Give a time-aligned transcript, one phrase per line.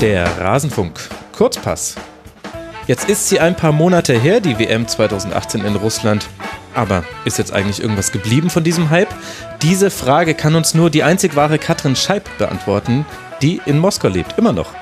[0.00, 1.96] Der Rasenfunk Kurzpass.
[2.86, 6.28] Jetzt ist sie ein paar Monate her, die WM 2018 in Russland.
[6.72, 9.12] Aber ist jetzt eigentlich irgendwas geblieben von diesem Hype?
[9.60, 13.06] Diese Frage kann uns nur die einzig wahre Katrin Scheib beantworten,
[13.42, 14.72] die in Moskau lebt, immer noch.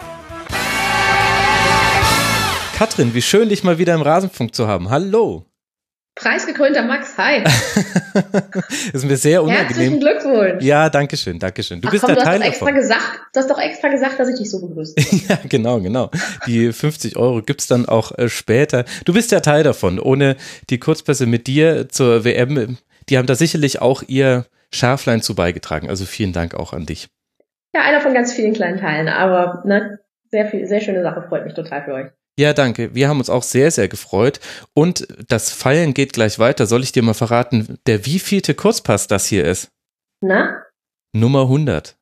[2.76, 4.90] Katrin, wie schön, dich mal wieder im Rasenfunk zu haben.
[4.90, 5.45] Hallo.
[6.16, 7.44] Preisgekrönter Max, hi.
[7.44, 8.64] das
[8.94, 9.66] ist mir sehr unangenehm.
[9.66, 10.64] Herzlichen Glückwunsch.
[10.64, 11.82] Ja, danke schön, danke schön.
[11.82, 14.18] Du Ach, bist komm, der du Teil hast extra gesagt, Du hast doch extra gesagt,
[14.18, 14.94] dass ich dich so begrüße.
[15.28, 16.10] ja, genau, genau.
[16.46, 18.86] Die 50 Euro gibt's dann auch äh, später.
[19.04, 20.00] Du bist ja Teil davon.
[20.00, 20.36] Ohne
[20.70, 22.78] die Kurzpässe mit dir zur WM,
[23.10, 25.90] die haben da sicherlich auch ihr Schärflein zu beigetragen.
[25.90, 27.08] Also vielen Dank auch an dich.
[27.74, 29.98] Ja, einer von ganz vielen kleinen Teilen, aber ne,
[30.30, 32.06] sehr viel, sehr schöne Sache, freut mich total für euch.
[32.38, 32.94] Ja, danke.
[32.94, 34.40] Wir haben uns auch sehr, sehr gefreut.
[34.74, 36.66] Und das Feiern geht gleich weiter.
[36.66, 39.70] Soll ich dir mal verraten, der wievielte Kurzpass das hier ist?
[40.20, 40.62] Na?
[41.14, 41.96] Nummer 100.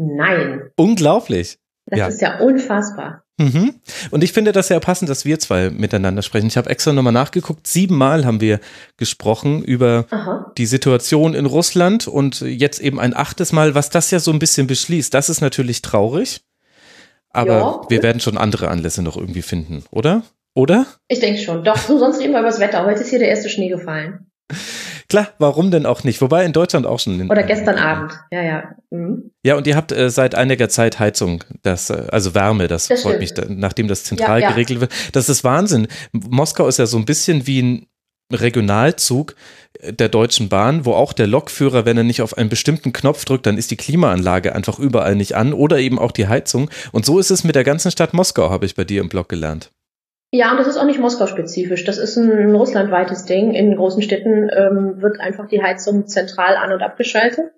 [0.00, 0.70] Nein.
[0.76, 1.58] Unglaublich.
[1.86, 2.06] Das ja.
[2.06, 3.24] ist ja unfassbar.
[3.38, 3.76] Mhm.
[4.10, 6.48] Und ich finde das sehr passend, dass wir zwei miteinander sprechen.
[6.48, 7.66] Ich habe extra nochmal nachgeguckt.
[7.66, 8.60] Siebenmal haben wir
[8.96, 10.52] gesprochen über Aha.
[10.58, 14.40] die Situation in Russland und jetzt eben ein achtes Mal, was das ja so ein
[14.40, 15.14] bisschen beschließt.
[15.14, 16.40] Das ist natürlich traurig.
[17.38, 17.80] Aber ja.
[17.88, 20.22] wir werden schon andere Anlässe noch irgendwie finden, oder?
[20.54, 20.86] Oder?
[21.06, 21.62] Ich denke schon.
[21.62, 22.84] Doch, so sonst reden wir über das Wetter.
[22.84, 24.30] Heute ist hier der erste Schnee gefallen.
[25.08, 26.20] Klar, warum denn auch nicht?
[26.20, 27.30] Wobei in Deutschland auch schon.
[27.30, 28.74] Oder gestern Abend, ja, ja.
[28.90, 29.30] Mhm.
[29.44, 33.02] Ja, und ihr habt äh, seit einiger Zeit Heizung, das, äh, also Wärme, das, das
[33.02, 33.50] freut stimmt.
[33.50, 34.50] mich, nachdem das zentral ja, ja.
[34.50, 34.92] geregelt wird.
[35.12, 35.86] Das ist Wahnsinn.
[36.12, 37.86] Moskau ist ja so ein bisschen wie ein
[38.32, 39.34] Regionalzug
[39.82, 43.46] der Deutschen Bahn, wo auch der Lokführer, wenn er nicht auf einen bestimmten Knopf drückt,
[43.46, 46.70] dann ist die Klimaanlage einfach überall nicht an oder eben auch die Heizung.
[46.92, 49.28] Und so ist es mit der ganzen Stadt Moskau, habe ich bei dir im Blog
[49.28, 49.70] gelernt.
[50.30, 51.84] Ja, und das ist auch nicht Moskau-spezifisch.
[51.84, 53.54] Das ist ein russlandweites Ding.
[53.54, 57.52] In großen Städten ähm, wird einfach die Heizung zentral an- und abgeschaltet.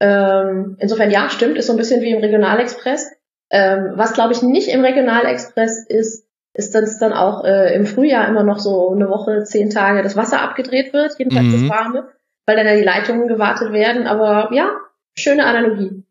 [0.00, 3.12] Ähm, insofern ja, stimmt, ist so ein bisschen wie im Regionalexpress.
[3.50, 6.27] Ähm, was glaube ich nicht im Regionalexpress ist,
[6.58, 10.16] ist das dann auch äh, im Frühjahr immer noch so eine Woche, zehn Tage das
[10.16, 11.68] Wasser abgedreht wird, jedenfalls mhm.
[11.68, 12.08] das Warme,
[12.46, 14.08] weil dann ja die Leitungen gewartet werden.
[14.08, 14.72] Aber ja,
[15.16, 16.02] schöne Analogie.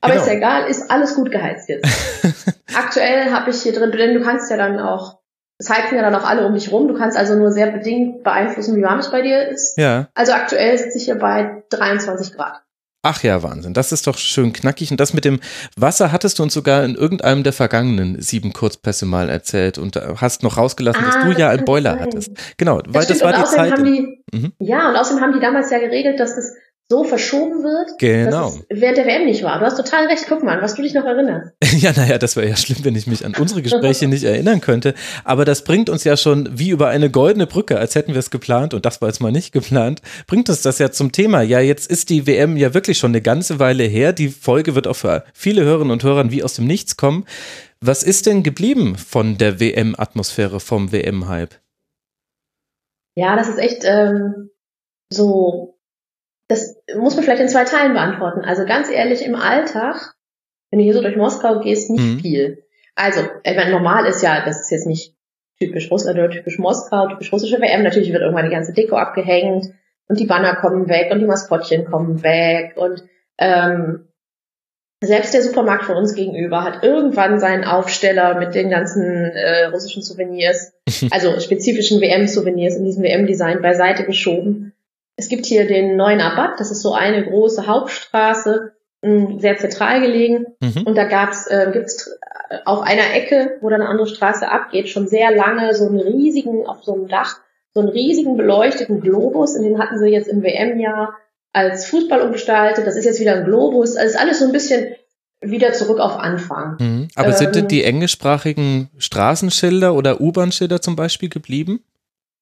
[0.00, 0.24] Aber genau.
[0.24, 1.88] ist ja egal, ist alles gut geheizt jetzt.
[2.76, 5.18] Aktuell habe ich hier drin, denn du kannst ja dann auch,
[5.58, 8.22] es heizen ja dann auch alle um dich rum, du kannst also nur sehr bedingt
[8.22, 9.76] beeinflussen, wie warm es bei dir ist.
[9.76, 10.06] Ja.
[10.14, 12.62] Also aktuell sitze ich hier bei 23 Grad.
[13.08, 13.72] Ach ja, Wahnsinn.
[13.72, 14.90] Das ist doch schön knackig.
[14.90, 15.38] Und das mit dem
[15.76, 20.42] Wasser hattest du uns sogar in irgendeinem der vergangenen sieben Kurzpässe mal erzählt und hast
[20.42, 22.00] noch rausgelassen, ah, dass du ja einen Boiler sein.
[22.00, 22.32] hattest.
[22.56, 23.20] Genau, das weil stimmt.
[23.20, 23.78] das war und die Zeit.
[23.78, 24.52] Die, mhm.
[24.58, 26.52] Ja, und außerdem haben die damals ja geregelt, dass das
[26.88, 28.50] so verschoben wird, genau.
[28.50, 29.58] dass es während der WM nicht war.
[29.58, 30.26] Du hast total recht.
[30.28, 31.52] Guck mal, was du dich noch erinnerst.
[31.82, 34.94] ja, naja, das wäre ja schlimm, wenn ich mich an unsere Gespräche nicht erinnern könnte.
[35.24, 38.30] Aber das bringt uns ja schon wie über eine goldene Brücke, als hätten wir es
[38.30, 41.42] geplant, und das war jetzt mal nicht geplant, bringt uns das ja zum Thema.
[41.42, 44.12] Ja, jetzt ist die WM ja wirklich schon eine ganze Weile her.
[44.12, 47.24] Die Folge wird auch für viele Hörerinnen und Hörer wie aus dem Nichts kommen.
[47.80, 51.54] Was ist denn geblieben von der WM-Atmosphäre, vom WM-Hype?
[53.16, 54.50] Ja, das ist echt ähm,
[55.10, 55.75] so
[56.48, 58.44] das muss man vielleicht in zwei Teilen beantworten.
[58.44, 60.14] Also ganz ehrlich, im Alltag,
[60.70, 62.20] wenn du hier so durch Moskau gehst, nicht mhm.
[62.20, 62.62] viel.
[62.94, 65.14] Also, ich meine, normal ist ja, das ist jetzt nicht
[65.58, 67.82] typisch Russland oder typisch Moskau, typisch russische WM.
[67.82, 69.66] Natürlich wird irgendwann die ganze Deko abgehängt
[70.08, 73.02] und die Banner kommen weg und die Maskottchen kommen weg und
[73.38, 74.08] ähm,
[75.02, 80.02] selbst der Supermarkt von uns gegenüber hat irgendwann seinen Aufsteller mit den ganzen äh, russischen
[80.02, 80.72] Souvenirs,
[81.10, 84.65] also spezifischen WM-Souvenirs in diesem WM-Design beiseite geschoben
[85.16, 88.72] es gibt hier den neuen Abad, das ist so eine große Hauptstraße,
[89.38, 90.46] sehr zentral gelegen.
[90.60, 90.82] Mhm.
[90.84, 92.10] Und da gab's, äh, gibt's
[92.64, 96.66] auf einer Ecke, wo dann eine andere Straße abgeht, schon sehr lange so einen riesigen,
[96.66, 97.38] auf so einem Dach,
[97.72, 99.56] so einen riesigen beleuchteten Globus.
[99.56, 101.14] Und den hatten sie jetzt im WM-Jahr
[101.52, 102.86] als Fußball umgestaltet.
[102.86, 103.96] Das ist jetzt wieder ein Globus.
[103.96, 104.94] Also ist alles so ein bisschen
[105.40, 106.76] wieder zurück auf Anfang.
[106.80, 107.08] Mhm.
[107.14, 111.84] Aber ähm, sind denn die englischsprachigen Straßenschilder oder U-Bahn-Schilder zum Beispiel geblieben?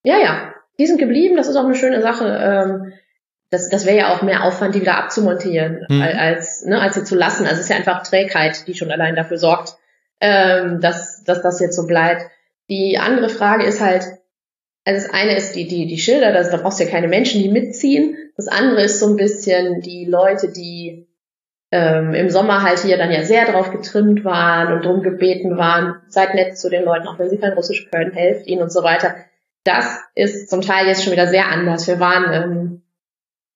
[0.05, 2.27] Ja, ja die sind geblieben, das ist auch eine schöne Sache.
[2.27, 2.93] Ähm,
[3.51, 6.03] das, das wäre ja auch mehr Aufwand, die wieder abzumontieren, mhm.
[6.03, 7.45] als, ne, als sie zu lassen.
[7.45, 9.77] Also es ist ja einfach Trägheit, die schon allein dafür sorgt,
[10.21, 12.23] ähm, dass, dass das jetzt so bleibt.
[12.69, 14.05] Die andere Frage ist halt,
[14.85, 17.43] also das eine ist die, die, die Schilder, da, da brauchst du ja keine Menschen,
[17.43, 18.17] die mitziehen.
[18.37, 21.07] Das andere ist so ein bisschen die Leute, die
[21.71, 25.97] ähm, im Sommer halt hier dann ja sehr drauf getrimmt waren und drum gebeten waren,
[26.09, 28.83] seid nett zu den Leuten, auch wenn sie kein Russisch können, helft ihnen und so
[28.83, 29.15] weiter
[29.65, 31.89] das ist zum Teil jetzt schon wieder sehr anders.
[31.89, 32.83] Wir waren ähm,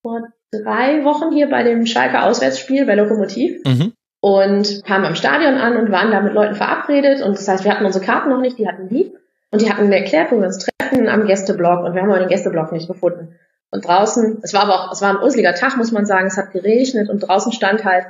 [0.02, 3.93] vor drei Wochen hier bei dem Schalke Auswärtsspiel bei Lokomotiv mhm.
[4.20, 7.22] und kamen am Stadion an und waren da mit Leuten verabredet.
[7.22, 9.14] Und das heißt, wir hatten unsere Karten noch nicht, die hatten die.
[9.50, 11.84] Und die hatten mir erklärt, wo wir uns treffen am Gästeblock.
[11.84, 13.34] Und wir haben aber den Gästeblock nicht gefunden.
[13.70, 16.26] Und draußen, es war aber auch, es war ein useliger Tag, muss man sagen.
[16.26, 18.06] Es hat geregnet und draußen stand halt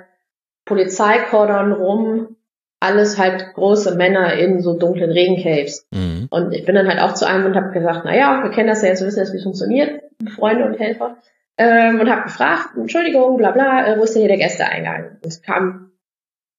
[0.64, 2.36] Polizeikordon rum
[2.80, 5.86] alles halt große Männer in so dunklen Regencaves.
[5.90, 6.07] Mhm.
[6.30, 8.68] Und ich bin dann halt auch zu einem und habe gesagt, na ja, wir kennen
[8.68, 10.02] das ja jetzt, wir wissen jetzt, wie es funktioniert,
[10.34, 11.16] Freunde und Helfer.
[11.56, 15.18] Ähm, und habe gefragt, Entschuldigung, bla bla, äh, wo ist denn hier der Gästeeingang?
[15.22, 15.92] Und es kam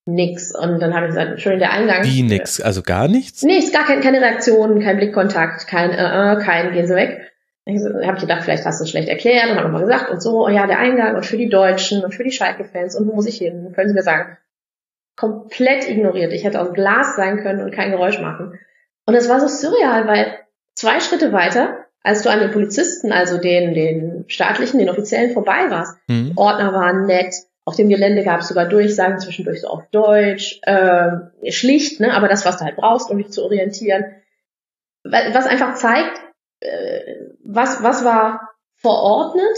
[0.06, 0.54] nix.
[0.54, 2.04] Und dann habe ich gesagt, Entschuldigung, der Eingang.
[2.04, 2.60] Wie nix?
[2.60, 3.42] Also gar nichts?
[3.42, 7.32] Nichts, gar kein, keine Reaktion, kein Blickkontakt, kein äh, äh, kein, gehen Sie weg.
[7.64, 10.20] Ich habe ich gedacht, vielleicht hast du es schlecht erklärt und habe nochmal gesagt und
[10.20, 13.14] so, oh ja, der Eingang und für die Deutschen und für die Schalke-Fans und wo
[13.14, 13.72] muss ich hin?
[13.74, 14.38] Können Sie mir sagen?
[15.20, 16.32] komplett ignoriert.
[16.32, 18.58] Ich hätte aus Glas sein können und kein Geräusch machen.
[19.06, 20.38] Und das war so surreal, weil
[20.74, 25.70] zwei Schritte weiter, als du an den Polizisten, also den, den staatlichen, den offiziellen vorbei
[25.70, 26.32] warst, mhm.
[26.36, 31.10] Ordner waren nett, auf dem Gelände gab es sogar Durchsagen zwischendurch so auf Deutsch, äh,
[31.50, 34.04] schlicht, ne, aber das, was du halt brauchst, um dich zu orientieren.
[35.04, 36.20] Was einfach zeigt,
[36.60, 39.56] äh, was, was war verordnet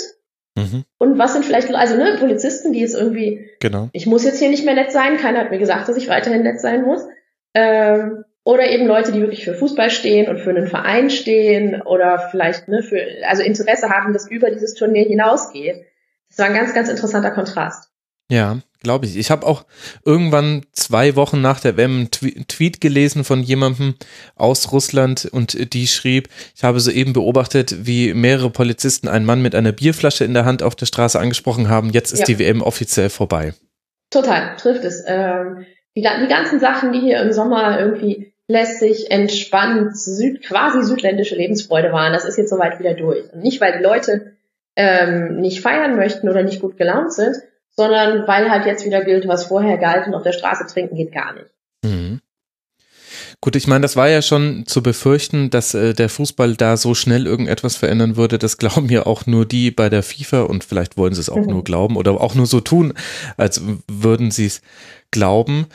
[0.56, 0.84] Mhm.
[0.98, 3.88] Und was sind vielleicht, also ne, Polizisten, die jetzt irgendwie, genau.
[3.92, 6.42] ich muss jetzt hier nicht mehr nett sein, keiner hat mir gesagt, dass ich weiterhin
[6.42, 7.06] nett sein muss.
[7.54, 12.28] Ähm, oder eben Leute, die wirklich für Fußball stehen und für einen Verein stehen oder
[12.30, 15.84] vielleicht, ne, für, also Interesse haben, das über dieses Turnier hinausgeht.
[16.28, 17.90] Das war ein ganz, ganz interessanter Kontrast.
[18.30, 19.16] Ja, glaube ich.
[19.16, 19.64] Ich habe auch
[20.04, 22.10] irgendwann zwei Wochen nach der WM einen
[22.48, 23.94] Tweet gelesen von jemandem
[24.36, 29.54] aus Russland und die schrieb, ich habe soeben beobachtet, wie mehrere Polizisten einen Mann mit
[29.54, 31.90] einer Bierflasche in der Hand auf der Straße angesprochen haben.
[31.90, 32.26] Jetzt ist ja.
[32.26, 33.54] die WM offiziell vorbei.
[34.10, 35.04] Total, trifft es.
[35.06, 41.36] Ähm, die, die ganzen Sachen, die hier im Sommer irgendwie lässig, entspannt, süd, quasi südländische
[41.36, 43.32] Lebensfreude waren, das ist jetzt soweit wieder durch.
[43.32, 44.32] Und nicht, weil die Leute
[44.76, 47.36] ähm, nicht feiern möchten oder nicht gut gelaunt sind,
[47.70, 51.12] sondern weil halt jetzt wieder gilt, was vorher galt und auf der Straße trinken geht
[51.12, 51.50] gar nicht.
[51.84, 52.20] Mhm.
[53.40, 56.94] Gut, ich meine, das war ja schon zu befürchten, dass äh, der Fußball da so
[56.94, 58.38] schnell irgendetwas verändern würde.
[58.38, 61.36] Das glauben ja auch nur die bei der FIFA und vielleicht wollen sie es auch
[61.36, 61.50] mhm.
[61.50, 62.94] nur glauben oder auch nur so tun,
[63.36, 64.62] als würden sie es
[65.10, 65.66] glauben.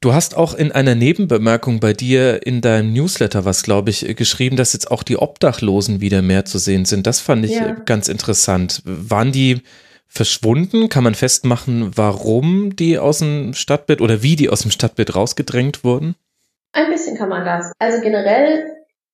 [0.00, 4.56] Du hast auch in einer Nebenbemerkung bei dir in deinem Newsletter was, glaube ich, geschrieben,
[4.56, 7.06] dass jetzt auch die Obdachlosen wieder mehr zu sehen sind.
[7.06, 7.72] Das fand ich ja.
[7.72, 8.82] ganz interessant.
[8.84, 9.62] Waren die
[10.06, 10.88] verschwunden?
[10.88, 15.84] Kann man festmachen, warum die aus dem Stadtbild oder wie die aus dem Stadtbild rausgedrängt
[15.84, 16.16] wurden?
[16.72, 17.72] Ein bisschen kann man das.
[17.78, 18.64] Also generell,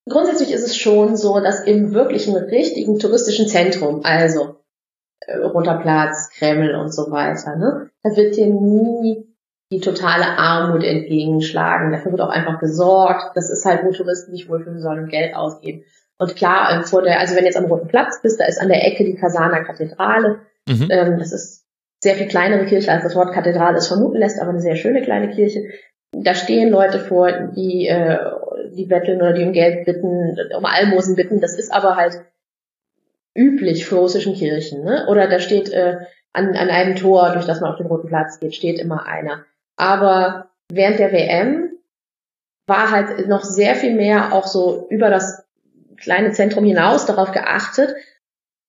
[0.09, 4.57] grundsätzlich ist es schon so, dass im wirklichen richtigen touristischen Zentrum, also
[5.21, 9.26] äh, Roter Platz, Kreml und so weiter, ne, da wird dir nie
[9.71, 11.91] die totale Armut entgegenschlagen.
[11.91, 13.35] Dafür wird auch einfach gesorgt.
[13.35, 15.83] Das ist halt, wo Touristen sich wohlfühlen sollen und Geld ausgeben.
[16.17, 18.59] Und klar, ähm, vor der, also wenn du jetzt am Roten Platz bist, da ist
[18.59, 20.39] an der Ecke die Kasana Kathedrale.
[20.67, 20.87] Mhm.
[20.89, 21.65] Ähm, das ist
[21.99, 25.01] sehr viel kleinere Kirche, als das Wort Kathedrale es vermuten lässt, aber eine sehr schöne
[25.01, 25.65] kleine Kirche.
[26.11, 28.17] Da stehen Leute vor, die, äh,
[28.73, 31.41] die betteln oder die um Geld bitten, um Almosen bitten.
[31.41, 32.23] Das ist aber halt
[33.35, 34.83] üblich für russischen Kirchen.
[34.83, 35.05] Ne?
[35.09, 35.97] Oder da steht äh,
[36.33, 39.45] an, an einem Tor, durch das man auf den Roten Platz geht, steht immer einer.
[39.77, 41.71] Aber während der WM
[42.65, 45.45] war halt noch sehr viel mehr auch so über das
[45.95, 47.95] kleine Zentrum hinaus darauf geachtet,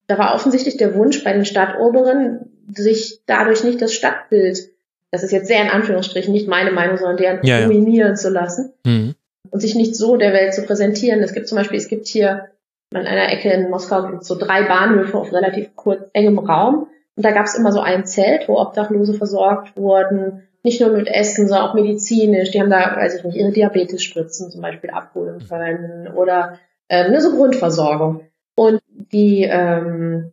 [0.06, 4.70] da war offensichtlich der Wunsch bei den Stadtoberen, sich dadurch nicht das Stadtbild,
[5.10, 8.14] das ist jetzt sehr in Anführungsstrichen nicht meine Meinung, sondern deren ja, dominieren ja.
[8.14, 9.14] zu lassen mhm.
[9.50, 11.22] und sich nicht so der Welt zu präsentieren.
[11.22, 12.49] Es gibt zum Beispiel, es gibt hier
[12.94, 17.24] an einer Ecke in Moskau gibt so drei Bahnhöfe auf relativ kurz engem Raum und
[17.24, 21.48] da gab es immer so ein Zelt, wo Obdachlose versorgt wurden, nicht nur mit Essen,
[21.48, 22.50] sondern auch medizinisch.
[22.50, 27.20] Die haben da, weiß ich nicht, ihre Diabetesspritzen zum Beispiel abholen können oder äh, eine
[27.20, 28.27] so Grundversorgung.
[28.55, 30.32] Und die, ähm,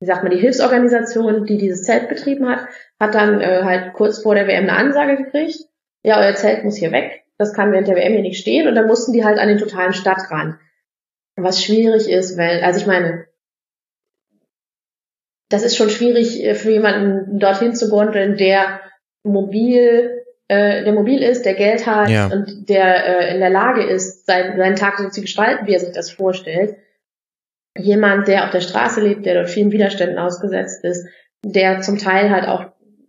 [0.00, 2.66] wie sagt man, die Hilfsorganisation, die dieses Zelt betrieben hat,
[2.98, 5.58] hat dann äh, halt kurz vor der WM eine Ansage gekriegt,
[6.02, 8.74] ja, euer Zelt muss hier weg, das kann während der WM hier nicht stehen und
[8.74, 10.56] dann mussten die halt an den totalen Stadtrand.
[11.36, 13.26] Was schwierig ist, weil, also ich meine,
[15.48, 18.80] das ist schon schwierig äh, für jemanden dorthin zu gondeln, der
[19.24, 22.26] mobil, äh, der mobil ist, der Geld hat ja.
[22.26, 25.80] und der äh, in der Lage ist, sein, seinen Tag so zu gestalten, wie er
[25.80, 26.76] sich das vorstellt
[27.78, 31.06] jemand, der auf der Straße lebt, der dort vielen Widerständen ausgesetzt ist,
[31.44, 32.66] der zum Teil halt auch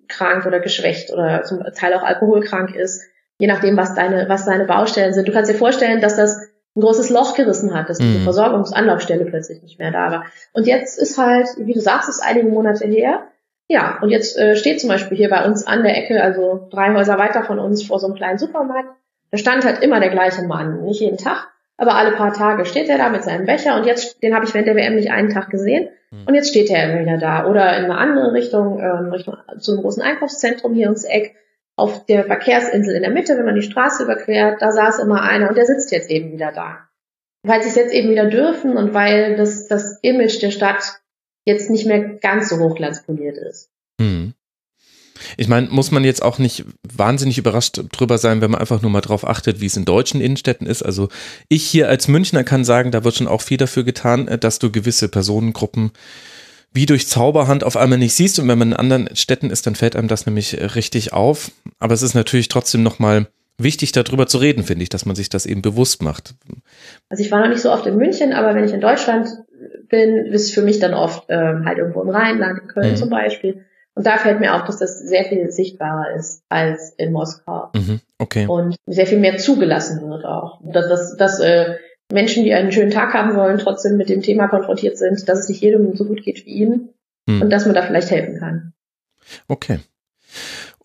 [0.08, 3.04] krank oder geschwächt oder zum Teil auch alkoholkrank ist,
[3.40, 5.28] je nachdem, was deine, was deine Baustellen sind.
[5.28, 6.38] Du kannst dir vorstellen, dass das
[6.76, 8.24] ein großes Loch gerissen hat, dass diese mhm.
[8.24, 10.26] Versorgungsanlaufstelle plötzlich nicht mehr da war.
[10.54, 13.28] Und jetzt ist halt, wie du sagst, ist einige Monate her.
[13.68, 16.94] Ja, und jetzt äh, steht zum Beispiel hier bei uns an der Ecke, also drei
[16.94, 18.90] Häuser weiter von uns, vor so einem kleinen Supermarkt.
[19.32, 22.90] Da stand halt immer der gleiche Mann, nicht jeden Tag, aber alle paar Tage steht
[22.90, 25.30] er da mit seinem Becher und jetzt, den habe ich während der WM nicht einen
[25.30, 26.28] Tag gesehen mhm.
[26.28, 27.48] und jetzt steht er wieder da.
[27.48, 31.36] Oder in eine andere Richtung, ähm, Richtung zu einem großen Einkaufszentrum hier ums Eck,
[31.76, 35.50] auf der Verkehrsinsel in der Mitte, wenn man die Straße überquert, da saß immer einer
[35.50, 36.88] und der sitzt jetzt eben wieder da.
[37.44, 41.02] Weil sie es jetzt eben wieder dürfen und weil das, das Image der Stadt
[41.46, 43.70] jetzt nicht mehr ganz so hochglanzpoliert ist.
[44.00, 44.34] Mhm.
[45.38, 48.92] Ich meine, muss man jetzt auch nicht wahnsinnig überrascht drüber sein, wenn man einfach nur
[48.92, 50.84] mal drauf achtet, wie es in deutschen Innenstädten ist.
[50.84, 51.10] Also
[51.48, 54.60] ich hier als Münchner kann sagen, da wird schon auch viel dafür getan, äh, dass
[54.60, 55.92] du gewisse Personengruppen
[56.74, 58.40] wie durch Zauberhand auf einmal nicht siehst.
[58.40, 61.52] Und wenn man in anderen Städten ist, dann fällt einem das nämlich richtig auf.
[61.80, 63.28] Aber es ist natürlich trotzdem nochmal
[63.60, 66.34] wichtig, darüber zu reden, finde ich, dass man sich das eben bewusst macht.
[67.10, 69.30] Also ich war noch nicht so oft in München, aber wenn ich in Deutschland
[69.94, 72.96] bin, ist für mich dann oft ähm, halt irgendwo im Rheinland, in Köln mhm.
[72.96, 73.64] zum Beispiel.
[73.94, 77.70] Und da fällt mir auf, dass das sehr viel sichtbarer ist als in Moskau.
[77.76, 78.00] Mhm.
[78.18, 78.48] Okay.
[78.48, 80.60] Und sehr viel mehr zugelassen wird auch.
[80.64, 81.76] Dass, dass, dass äh,
[82.12, 85.50] Menschen, die einen schönen Tag haben wollen, trotzdem mit dem Thema konfrontiert sind, dass es
[85.50, 86.90] nicht jedem so gut geht wie ihnen
[87.30, 87.44] hm.
[87.44, 88.74] und dass man da vielleicht helfen kann.
[89.48, 89.78] Okay.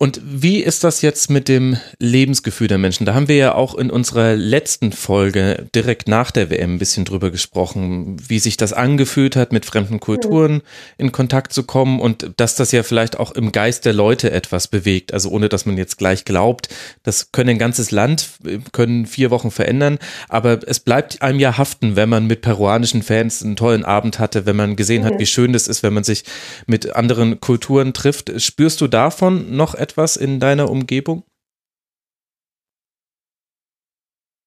[0.01, 3.05] Und wie ist das jetzt mit dem Lebensgefühl der Menschen?
[3.05, 7.03] Da haben wir ja auch in unserer letzten Folge direkt nach der WM ein bisschen
[7.03, 10.61] drüber gesprochen, wie sich das angefühlt hat, mit fremden Kulturen
[10.97, 14.69] in Kontakt zu kommen und dass das ja vielleicht auch im Geist der Leute etwas
[14.69, 15.13] bewegt.
[15.13, 16.69] Also ohne, dass man jetzt gleich glaubt,
[17.03, 18.29] das können ein ganzes Land,
[18.71, 23.43] können vier Wochen verändern, aber es bleibt einem ja haften, wenn man mit peruanischen Fans
[23.43, 26.23] einen tollen Abend hatte, wenn man gesehen hat, wie schön das ist, wenn man sich
[26.67, 28.31] mit anderen Kulturen trifft.
[28.41, 29.88] Spürst du davon noch etwas?
[29.89, 31.23] Etwas in deiner Umgebung?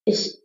[0.04, 0.38] Ich,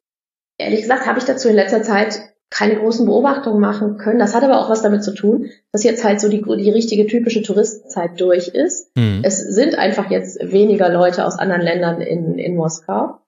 [0.57, 4.19] ehrlich gesagt, habe ich dazu in letzter Zeit keine großen Beobachtungen machen können.
[4.19, 7.05] Das hat aber auch was damit zu tun, dass jetzt halt so die, die richtige
[7.05, 8.95] typische Touristenzeit durch ist.
[8.95, 9.21] Mhm.
[9.23, 13.19] Es sind einfach jetzt weniger Leute aus anderen Ländern in, in Moskau.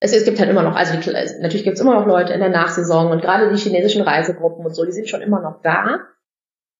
[0.00, 1.10] Es, es gibt halt immer noch, also die,
[1.40, 4.74] natürlich gibt es immer noch Leute in der Nachsaison und gerade die chinesischen Reisegruppen und
[4.74, 6.00] so, die sind schon immer noch da.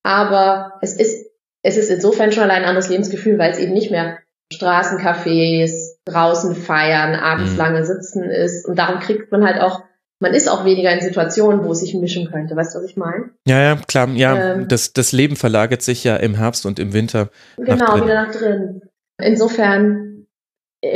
[0.02, 1.30] Aber es ist,
[1.62, 4.18] es ist insofern schon allein ein anderes Lebensgefühl, weil es eben nicht mehr
[4.52, 7.58] Straßencafés, draußen feiern, abends mhm.
[7.58, 8.66] lange sitzen ist.
[8.66, 9.82] Und darum kriegt man halt auch,
[10.20, 12.56] man ist auch weniger in Situationen, wo es sich mischen könnte.
[12.56, 13.30] Weißt du, was ich meine?
[13.46, 14.08] Ja, ja, klar.
[14.10, 17.30] Ja, ähm, das, das Leben verlagert sich ja im Herbst und im Winter.
[17.56, 18.82] Genau, nach wieder nach drin.
[19.20, 20.26] Insofern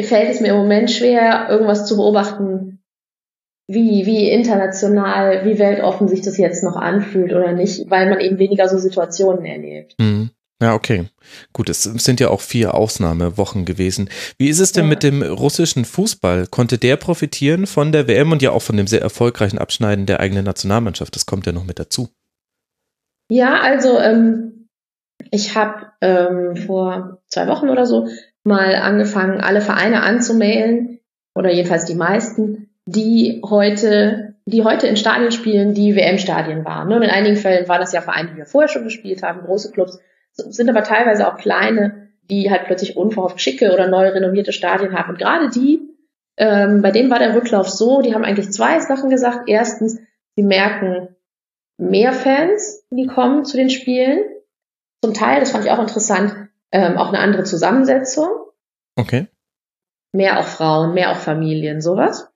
[0.02, 2.82] fällt es mir im Moment schwer, irgendwas zu beobachten,
[3.66, 8.38] wie, wie international, wie weltoffen sich das jetzt noch anfühlt oder nicht, weil man eben
[8.38, 9.94] weniger so Situationen erlebt.
[9.98, 10.30] Mhm.
[10.60, 11.08] Ja, okay.
[11.52, 14.10] Gut, es sind ja auch vier Ausnahmewochen gewesen.
[14.36, 16.46] Wie ist es denn mit dem russischen Fußball?
[16.48, 20.20] Konnte der profitieren von der WM und ja auch von dem sehr erfolgreichen Abschneiden der
[20.20, 21.14] eigenen Nationalmannschaft?
[21.14, 22.10] Das kommt ja noch mit dazu.
[23.30, 24.68] Ja, also ähm,
[25.30, 28.08] ich habe ähm, vor zwei Wochen oder so
[28.42, 31.00] mal angefangen, alle Vereine anzumailen,
[31.34, 36.88] oder jedenfalls die meisten, die heute, die heute in Stadien spielen, die WM-Stadien waren.
[36.88, 36.96] Ne?
[36.96, 39.70] Und in einigen Fällen waren das ja Vereine, die wir vorher schon gespielt haben, große
[39.70, 39.98] Clubs
[40.48, 45.10] sind aber teilweise auch kleine, die halt plötzlich unverhofft schicke oder neu renovierte Stadien haben.
[45.10, 45.80] Und gerade die,
[46.36, 49.48] ähm, bei denen war der Rücklauf so, die haben eigentlich zwei Sachen gesagt.
[49.48, 49.98] Erstens,
[50.36, 51.08] sie merken
[51.76, 54.22] mehr Fans, die kommen zu den Spielen.
[55.02, 58.28] Zum Teil, das fand ich auch interessant, ähm, auch eine andere Zusammensetzung.
[58.96, 59.26] Okay.
[60.12, 62.28] Mehr auch Frauen, mehr auch Familien, sowas.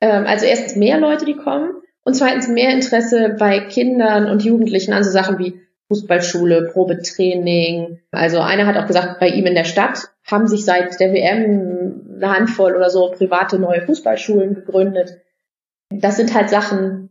[0.00, 1.72] Ähm, also erstens mehr Leute, die kommen.
[2.04, 8.00] Und zweitens mehr Interesse bei Kindern und Jugendlichen an so Sachen wie Fußballschule, Probetraining.
[8.10, 12.12] Also einer hat auch gesagt, bei ihm in der Stadt haben sich seit der WM
[12.16, 15.20] eine Handvoll oder so private neue Fußballschulen gegründet.
[15.90, 17.10] Das sind halt Sachen,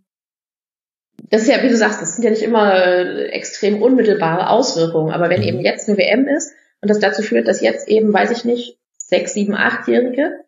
[1.30, 5.12] das ist ja, wie du sagst, das sind ja nicht immer äh, extrem unmittelbare Auswirkungen.
[5.12, 5.48] Aber wenn mhm.
[5.48, 8.78] eben jetzt eine WM ist und das dazu führt, dass jetzt eben, weiß ich nicht,
[8.98, 10.44] sechs, sieben, achtjährige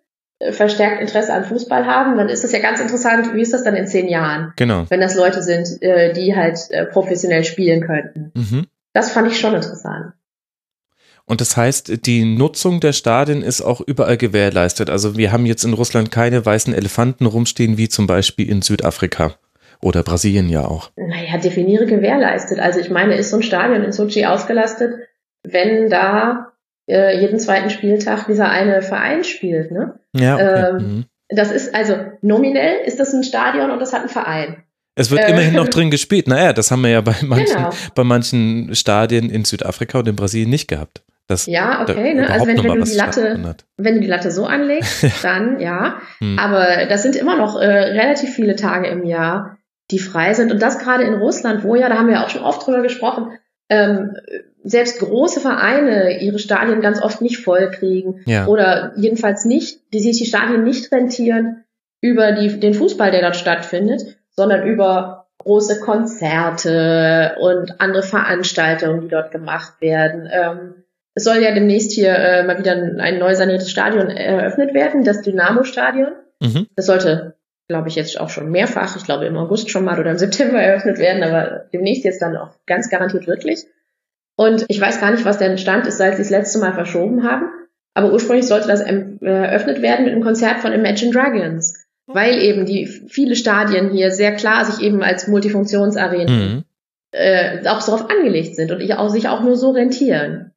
[0.51, 3.75] verstärkt Interesse an Fußball haben, dann ist das ja ganz interessant, wie ist das dann
[3.75, 4.53] in zehn Jahren?
[4.55, 4.85] Genau.
[4.89, 8.31] Wenn das Leute sind, äh, die halt äh, professionell spielen könnten.
[8.35, 8.67] Mhm.
[8.93, 10.13] Das fand ich schon interessant.
[11.25, 14.89] Und das heißt, die Nutzung der Stadien ist auch überall gewährleistet.
[14.89, 19.35] Also wir haben jetzt in Russland keine weißen Elefanten rumstehen, wie zum Beispiel in Südafrika
[19.81, 20.91] oder Brasilien ja auch.
[20.95, 22.59] Naja, definiere gewährleistet.
[22.59, 24.95] Also ich meine, ist so ein Stadion in Sochi ausgelastet,
[25.43, 26.52] wenn da
[26.88, 29.72] äh, jeden zweiten Spieltag dieser eine Verein spielt.
[29.72, 30.00] Ne?
[30.13, 30.36] Ja.
[30.36, 30.70] Okay.
[30.70, 31.06] Ähm, mhm.
[31.30, 34.63] Das ist also nominell ist das ein Stadion und das hat einen Verein.
[34.96, 36.28] Es wird äh, immerhin noch drin gespielt.
[36.28, 37.70] Naja, das haben wir ja bei manchen, genau.
[37.96, 41.04] bei manchen Stadien in Südafrika und in Brasilien nicht gehabt.
[41.28, 42.13] Das ja, okay.
[42.13, 42.30] Ne?
[42.30, 46.02] Also wenn, wenn, du die Latte, wenn du die Latte so anlegst, dann ja.
[46.20, 46.38] Hm.
[46.38, 49.58] Aber das sind immer noch äh, relativ viele Tage im Jahr,
[49.90, 50.52] die frei sind.
[50.52, 52.82] Und das gerade in Russland, wo ja, da haben wir ja auch schon oft drüber
[52.82, 53.32] gesprochen,
[53.70, 54.18] ähm,
[54.63, 58.48] selbst große Vereine ihre Stadien ganz oft nicht voll kriegen ja.
[58.48, 61.63] oder jedenfalls nicht, die sich die Stadien nicht rentieren
[62.01, 69.10] über die, den Fußball, der dort stattfindet, sondern über große Konzerte und andere Veranstaltungen, die
[69.10, 70.29] dort gemacht werden.
[70.32, 70.84] Ähm,
[71.15, 75.03] es soll ja demnächst hier äh, mal wieder ein, ein neu saniertes Stadion eröffnet werden,
[75.03, 76.13] das Dynamo-Stadion.
[76.39, 76.67] Mhm.
[76.75, 77.36] Das sollte,
[77.67, 80.60] glaube ich, jetzt auch schon mehrfach, ich glaube im August schon mal oder im September
[80.60, 83.65] eröffnet werden, aber demnächst jetzt dann auch ganz garantiert wirklich.
[84.36, 87.24] Und ich weiß gar nicht, was der Stand ist, seit sie das letzte Mal verschoben
[87.24, 87.46] haben.
[87.94, 91.86] Aber ursprünglich sollte das eröffnet werden mit einem Konzert von Imagine Dragons.
[92.06, 96.63] Weil eben die viele Stadien hier sehr klar sich eben als Multifunktionsarenen mhm.
[97.12, 100.52] äh, auch darauf angelegt sind und auch, sich auch nur so rentieren.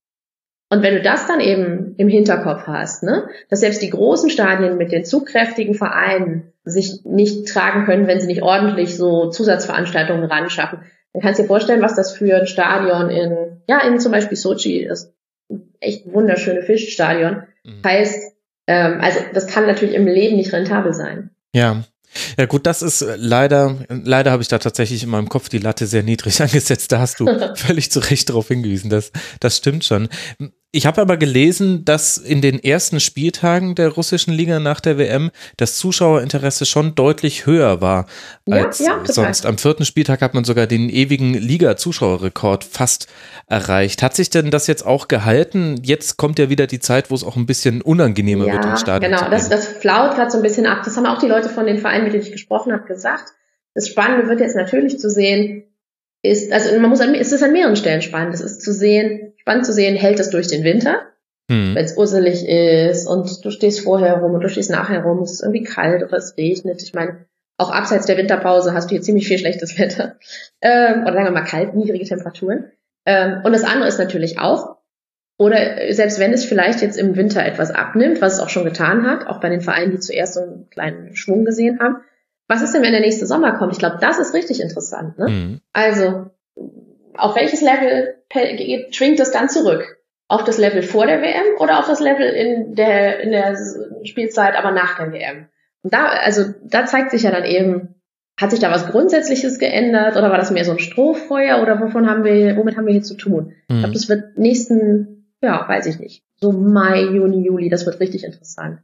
[0.68, 4.76] Und wenn du das dann eben im Hinterkopf hast, ne, dass selbst die großen Stadien
[4.76, 10.50] mit den zugkräftigen Vereinen sich nicht tragen können, wenn sie nicht ordentlich so Zusatzveranstaltungen ran
[10.50, 10.80] schaffen,
[11.16, 14.37] dann kannst du dir vorstellen, was das für ein Stadion in, ja, in zum Beispiel
[14.37, 15.14] Sochi, das
[15.80, 17.82] echt wunderschöne Fischstadion, mhm.
[17.82, 18.35] heißt,
[18.66, 21.30] ähm, also das kann natürlich im Leben nicht rentabel sein.
[21.54, 21.85] Ja,
[22.38, 25.56] ja gut, das ist äh, leider, leider habe ich da tatsächlich in meinem Kopf die
[25.56, 26.92] Latte sehr niedrig angesetzt.
[26.92, 28.90] Da hast du völlig zu Recht darauf hingewiesen.
[28.90, 30.11] Das, das stimmt schon.
[30.73, 35.30] Ich habe aber gelesen, dass in den ersten Spieltagen der russischen Liga nach der WM
[35.56, 38.06] das Zuschauerinteresse schon deutlich höher war
[38.50, 39.46] als ja, ja, sonst.
[39.46, 43.06] Am vierten Spieltag hat man sogar den ewigen Liga-Zuschauerrekord fast
[43.46, 44.02] erreicht.
[44.02, 45.80] Hat sich denn das jetzt auch gehalten?
[45.82, 48.76] Jetzt kommt ja wieder die Zeit, wo es auch ein bisschen unangenehmer ja, wird im
[48.76, 49.12] Stadion.
[49.12, 50.82] Genau, das, das flaut gerade so ein bisschen ab.
[50.85, 53.32] Das haben auch die Leute von den Vereinen, mit denen ich gesprochen habe, gesagt.
[53.73, 55.64] Das Spannende wird jetzt natürlich zu sehen,
[56.23, 58.35] ist, also man muss an, es ist an mehreren Stellen spannend.
[58.35, 61.02] Es ist zu sehen, spannend zu sehen, hält es durch den Winter,
[61.50, 61.75] hm.
[61.75, 65.32] wenn es urselig ist und du stehst vorher rum und du stehst nachher rum, es
[65.32, 66.82] ist irgendwie kalt oder es regnet.
[66.82, 67.26] Ich meine,
[67.58, 70.16] auch abseits der Winterpause hast du hier ziemlich viel schlechtes Wetter.
[70.61, 72.70] Ähm, oder sagen wir mal kalt, niedrige Temperaturen.
[73.04, 74.76] Ähm, und das andere ist natürlich auch,
[75.38, 79.06] oder selbst wenn es vielleicht jetzt im Winter etwas abnimmt, was es auch schon getan
[79.06, 81.96] hat, auch bei den Vereinen, die zuerst so einen kleinen Schwung gesehen haben,
[82.48, 83.72] was ist denn, wenn der nächste Sommer kommt?
[83.72, 85.18] Ich glaube, das ist richtig interessant.
[85.18, 85.28] Ne?
[85.28, 85.60] Mhm.
[85.72, 86.30] Also,
[87.14, 88.14] auf welches Level
[88.90, 89.98] schwingt das dann zurück?
[90.28, 93.56] Auf das Level vor der WM oder auf das Level in der, in der
[94.04, 95.46] Spielzeit, aber nach der WM?
[95.82, 97.94] Und da, also, da zeigt sich ja dann eben,
[98.38, 102.08] hat sich da was Grundsätzliches geändert oder war das mehr so ein Strohfeuer oder wovon
[102.08, 103.52] haben wir, womit haben wir hier zu tun?
[103.68, 103.76] Mhm.
[103.76, 108.00] Ich glaube, das wird nächsten, ja, weiß ich nicht, so Mai, Juni, Juli, das wird
[108.00, 108.80] richtig interessant.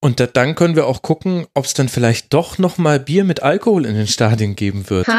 [0.00, 3.24] Und da, dann können wir auch gucken, ob es dann vielleicht doch noch mal Bier
[3.24, 5.08] mit Alkohol in den Stadien geben wird.
[5.08, 5.14] du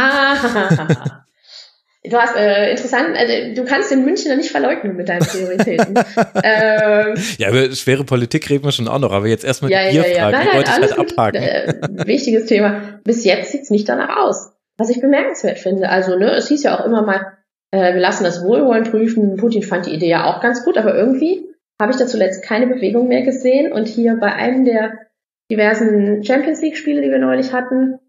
[2.18, 5.96] hast äh, interessant, also, du kannst den Münchner nicht verleugnen mit deinen Prioritäten.
[6.44, 9.98] ähm, ja, über schwere Politik reden wir schon auch noch, aber jetzt erstmal ja, die
[9.98, 10.50] ja, Bierfrage, ja, ja.
[10.50, 11.44] die wollte ich halt abhaken.
[11.44, 13.00] Äh, wichtiges Thema.
[13.04, 14.54] Bis jetzt sieht's nicht danach aus.
[14.78, 15.90] Was ich bemerkenswert finde.
[15.90, 17.38] Also, ne, es hieß ja auch immer mal,
[17.72, 19.36] äh, wir lassen das Wohlwollen prüfen.
[19.36, 21.44] Putin fand die Idee ja auch ganz gut, aber irgendwie
[21.80, 23.72] habe ich da zuletzt keine Bewegung mehr gesehen.
[23.72, 24.94] Und hier bei einem der
[25.50, 28.00] diversen Champions League-Spiele, die wir neulich hatten,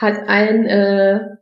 [0.00, 1.36] hat ein, äh,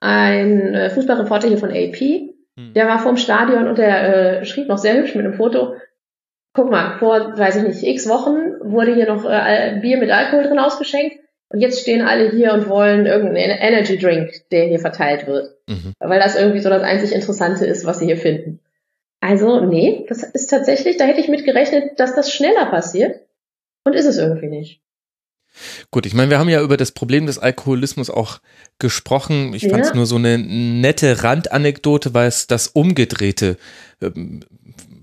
[0.00, 2.74] ein äh, Fußballreporter hier von AP, hm.
[2.74, 5.74] der war vorm Stadion und der äh, schrieb noch sehr hübsch mit einem Foto,
[6.54, 10.44] guck mal, vor, weiß ich nicht, x Wochen wurde hier noch äh, Bier mit Alkohol
[10.44, 11.16] drin ausgeschenkt
[11.50, 15.54] und jetzt stehen alle hier und wollen irgendeinen Energy Drink, der hier verteilt wird.
[15.68, 15.94] Mhm.
[15.98, 18.60] Weil das irgendwie so das einzig Interessante ist, was sie hier finden.
[19.20, 23.20] Also, nee, das ist tatsächlich, da hätte ich mit gerechnet, dass das schneller passiert.
[23.84, 24.82] Und ist es irgendwie nicht.
[25.90, 28.38] Gut, ich meine, wir haben ja über das Problem des Alkoholismus auch
[28.78, 29.54] gesprochen.
[29.54, 29.70] Ich ja.
[29.70, 33.56] fand es nur so eine nette Randanekdote, weil es das Umgedrehte
[34.00, 34.40] ähm,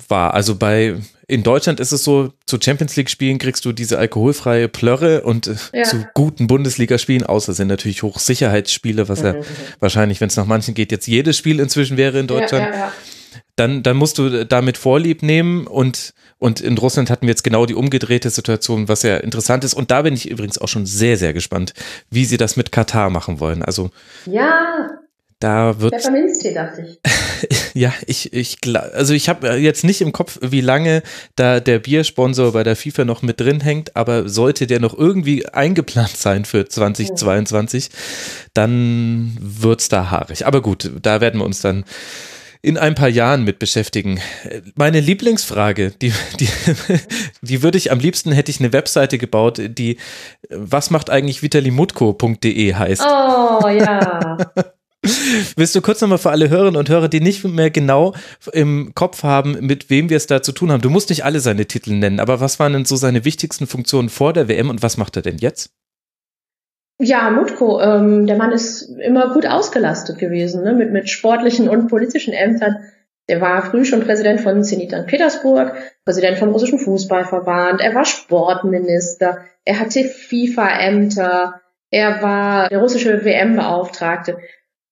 [0.08, 0.34] war.
[0.34, 0.96] Also bei
[1.28, 5.48] in Deutschland ist es so, zu Champions League Spielen kriegst du diese alkoholfreie Plörre und
[5.48, 5.84] äh, ja.
[5.84, 9.26] zu guten Bundesligaspielen, außer sind natürlich Hochsicherheitsspiele, was mhm.
[9.26, 9.36] ja
[9.80, 12.76] wahrscheinlich, wenn es nach manchen geht, jetzt jedes Spiel inzwischen wäre in Deutschland.
[12.76, 12.94] Ja,
[13.56, 17.66] dann, dann musst du damit Vorlieb nehmen und, und in Russland hatten wir jetzt genau
[17.66, 19.74] die umgedrehte Situation, was ja interessant ist.
[19.74, 21.74] Und da bin ich übrigens auch schon sehr, sehr gespannt,
[22.10, 23.64] wie sie das mit Katar machen wollen.
[23.64, 23.92] Also.
[24.26, 24.90] Ja.
[25.40, 25.94] Da wird.
[25.94, 27.00] Pfefferminztee, dachte ich.
[27.74, 28.58] ja, ich, ich,
[28.94, 31.04] also ich habe jetzt nicht im Kopf, wie lange
[31.36, 35.46] da der Biersponsor bei der FIFA noch mit drin hängt, aber sollte der noch irgendwie
[35.46, 38.00] eingeplant sein für 2022, ja.
[38.54, 40.46] dann wird's da haarig.
[40.46, 41.84] Aber gut, da werden wir uns dann
[42.62, 44.20] in ein paar Jahren mit beschäftigen.
[44.76, 46.50] Meine Lieblingsfrage, die, die,
[47.42, 49.98] die würde ich am liebsten hätte ich eine Webseite gebaut, die
[50.50, 53.02] was macht eigentlich vitalimutko.de heißt.
[53.02, 54.38] Oh ja.
[55.56, 58.14] Willst du kurz nochmal für alle Hörerinnen und Hörer, die nicht mehr genau
[58.54, 60.82] im Kopf haben, mit wem wir es da zu tun haben?
[60.82, 64.10] Du musst nicht alle seine Titel nennen, aber was waren denn so seine wichtigsten Funktionen
[64.10, 65.72] vor der WM und was macht er denn jetzt?
[67.00, 70.74] Ja, Mutko, ähm, der Mann ist immer gut ausgelastet gewesen, ne?
[70.74, 72.78] mit, mit sportlichen und politischen Ämtern.
[73.28, 75.08] Der war früh schon Präsident von Zenit St.
[75.08, 75.74] Petersburg,
[76.06, 81.60] Präsident vom russischen Fußballverband, er war Sportminister, er hatte FIFA-Ämter,
[81.92, 84.38] er war der russische WM-Beauftragte.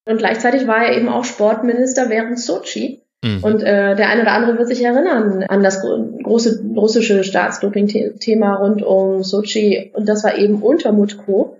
[0.06, 3.04] Und gleichzeitig war er eben auch Sportminister während Sochi.
[3.24, 3.44] Mhm.
[3.44, 8.84] Und äh, der eine oder andere wird sich erinnern an das große russische Staatsdoping-Thema rund
[8.84, 9.92] um Sochi.
[9.94, 11.58] Und das war eben unter Mutko.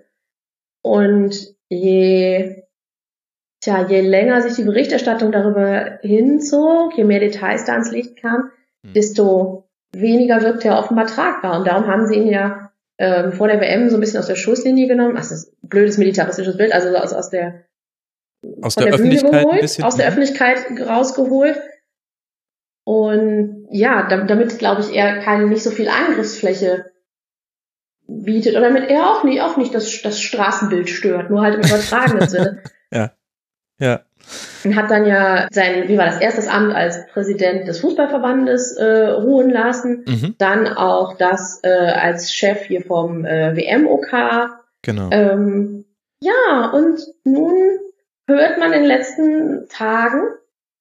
[0.84, 2.62] Und je
[3.60, 8.50] tja, je länger sich die Berichterstattung darüber hinzog, je mehr Details da ans Licht kamen,
[8.84, 8.92] hm.
[8.92, 11.58] desto weniger wirkte er offenbar tragbar.
[11.58, 14.36] Und darum haben sie ihn ja ähm, vor der WM so ein bisschen aus der
[14.36, 15.14] Schusslinie genommen.
[15.16, 17.64] Ach, das ist ein blödes militaristisches Bild, also aus, aus der
[18.60, 21.58] aus der, der Öffentlichkeit geholt, aus der Öffentlichkeit rausgeholt.
[22.84, 26.84] Und ja, damit, glaube ich, er keine nicht so viel Angriffsfläche
[28.06, 31.68] bietet oder damit er auch nicht, auch nicht das, das Straßenbild stört, nur halt im
[31.68, 32.62] übertragenen Sinne.
[32.92, 33.10] Ja.
[33.80, 34.02] Ja.
[34.64, 39.08] Und hat dann ja sein, wie war das, erstes Amt als Präsident des Fußballverbandes äh,
[39.08, 40.36] ruhen lassen, mhm.
[40.38, 44.60] dann auch das äh, als Chef hier vom äh, WMOK.
[44.82, 45.08] Genau.
[45.10, 45.86] Ähm,
[46.20, 47.54] ja, und nun
[48.28, 50.22] hört man in den letzten Tagen,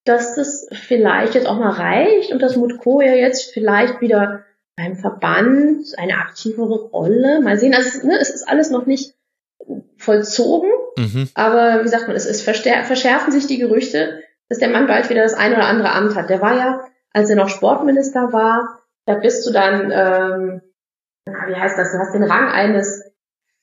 [0.06, 4.44] dass das vielleicht jetzt auch mal reicht und dass Mutko ja jetzt vielleicht wieder
[4.76, 7.42] beim Verband eine aktivere Rolle.
[7.42, 9.14] Mal sehen, also ne, es ist alles noch nicht
[9.98, 11.30] vollzogen, mhm.
[11.36, 15.24] aber wie sagt man, es, es verschärfen sich die Gerüchte, dass der Mann bald wieder
[15.24, 16.30] das ein oder andere Amt hat.
[16.30, 20.62] Der war ja, als er noch Sportminister war, da bist du dann, ähm,
[21.26, 23.04] wie heißt das, du hast den Rang eines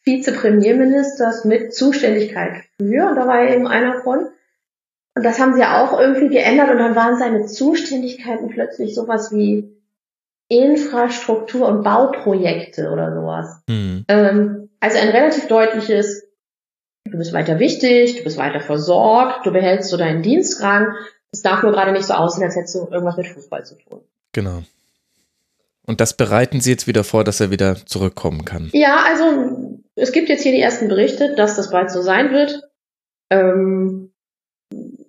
[0.04, 4.28] Vizepremierministers mit Zuständigkeit für, und da war er eben einer von.
[5.14, 9.32] Und das haben sie ja auch irgendwie geändert und dann waren seine Zuständigkeiten plötzlich sowas
[9.32, 9.79] wie
[10.50, 13.62] Infrastruktur und Bauprojekte oder sowas.
[13.68, 14.04] Mhm.
[14.08, 16.24] Ähm, also ein relativ deutliches,
[17.04, 20.88] du bist weiter wichtig, du bist weiter versorgt, du behältst so deinen Dienstrang.
[21.30, 24.00] Es darf nur gerade nicht so aussehen, als hättest du irgendwas mit Fußball zu tun.
[24.32, 24.64] Genau.
[25.86, 28.70] Und das bereiten Sie jetzt wieder vor, dass er wieder zurückkommen kann.
[28.72, 32.60] Ja, also es gibt jetzt hier die ersten Berichte, dass das bald so sein wird.
[33.30, 34.10] Ähm,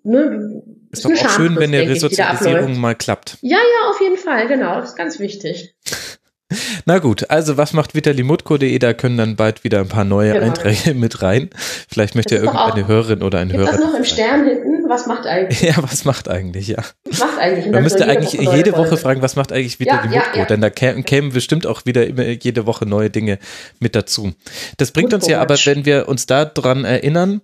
[0.04, 3.38] ne, ist doch auch schön, wenn eine Resozialisierung mal klappt.
[3.42, 4.80] Ja, ja, auf jeden Fall, genau.
[4.80, 5.76] Das ist ganz wichtig.
[6.86, 8.78] Na gut, also was macht vitalimutko.de?
[8.80, 10.46] Da können dann bald wieder ein paar neue genau.
[10.48, 11.50] Einträge mit rein.
[11.90, 13.72] Vielleicht möchte ja irgendeine Hörerin oder ein Hörer.
[13.72, 14.90] Das noch im Stern hinten?
[14.90, 15.62] Was macht eigentlich?
[15.72, 16.84] Ja, was macht eigentlich, ja.
[17.06, 17.72] Was macht eigentlich?
[17.72, 20.46] Man müsste eigentlich Woche jede Woche fragen, was macht eigentlich Vitali ja, ja, ja.
[20.46, 23.40] Denn da kämen, kämen bestimmt auch wieder immer jede Woche neue Dinge
[23.80, 24.34] mit dazu.
[24.78, 27.42] Das bringt uns ja aber, wenn wir uns daran erinnern,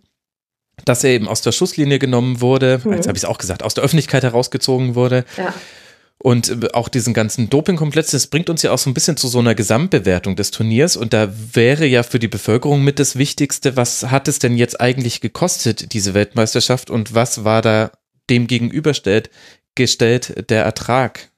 [0.86, 2.94] dass er eben aus der Schusslinie genommen wurde, mhm.
[2.94, 5.26] jetzt habe ich es auch gesagt, aus der Öffentlichkeit herausgezogen wurde.
[5.38, 5.54] Ja.
[6.20, 9.28] Und äh, auch diesen ganzen Dopingkomplex, das bringt uns ja auch so ein bisschen zu
[9.28, 10.98] so einer Gesamtbewertung des Turniers.
[10.98, 14.82] Und da wäre ja für die Bevölkerung mit das Wichtigste, was hat es denn jetzt
[14.82, 16.90] eigentlich gekostet, diese Weltmeisterschaft?
[16.90, 17.92] Und was war da
[18.30, 19.30] dem gegenüberstellt
[19.76, 21.30] gestellt der Ertrag?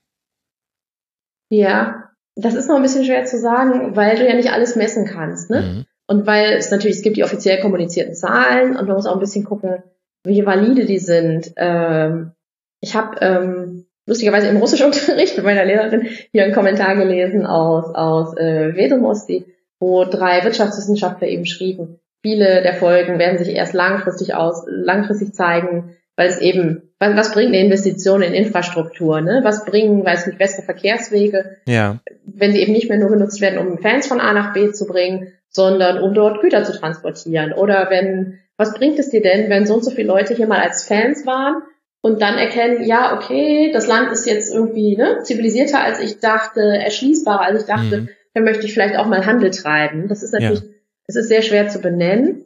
[1.50, 5.06] Ja, das ist noch ein bisschen schwer zu sagen, weil du ja nicht alles messen
[5.06, 5.50] kannst.
[5.50, 5.62] Ne?
[5.62, 5.86] Mhm.
[6.10, 9.20] Und weil es natürlich, es gibt die offiziell kommunizierten Zahlen und man muss auch ein
[9.20, 9.84] bisschen gucken,
[10.24, 11.54] wie valide die sind.
[11.56, 12.32] Ähm,
[12.82, 18.36] ich habe ähm, lustigerweise im Russischunterricht mit meiner Lehrerin hier einen Kommentar gelesen aus, aus
[18.38, 19.46] äh, Vedomosti,
[19.80, 25.96] wo drei Wirtschaftswissenschaftler eben schrieben, viele der Folgen werden sich erst langfristig aus, langfristig zeigen,
[26.16, 29.42] weil es eben, was, was bringt eine Investition in Infrastruktur, ne?
[29.44, 32.00] Was bringen, weiß nicht, bessere Verkehrswege, ja.
[32.26, 34.88] wenn sie eben nicht mehr nur genutzt werden, um Fans von A nach B zu
[34.88, 37.54] bringen, sondern um dort Güter zu transportieren.
[37.54, 40.62] Oder wenn, was bringt es dir denn, wenn so und so viele Leute hier mal
[40.62, 41.64] als Fans waren
[42.02, 46.62] und dann erkennen, ja, okay, das Land ist jetzt irgendwie ne, zivilisierter als ich dachte,
[46.62, 48.10] erschließbarer als ich dachte, mhm.
[48.34, 50.08] dann möchte ich vielleicht auch mal Handel treiben.
[50.08, 50.64] Das ist natürlich,
[51.08, 51.22] es ja.
[51.22, 52.46] ist sehr schwer zu benennen.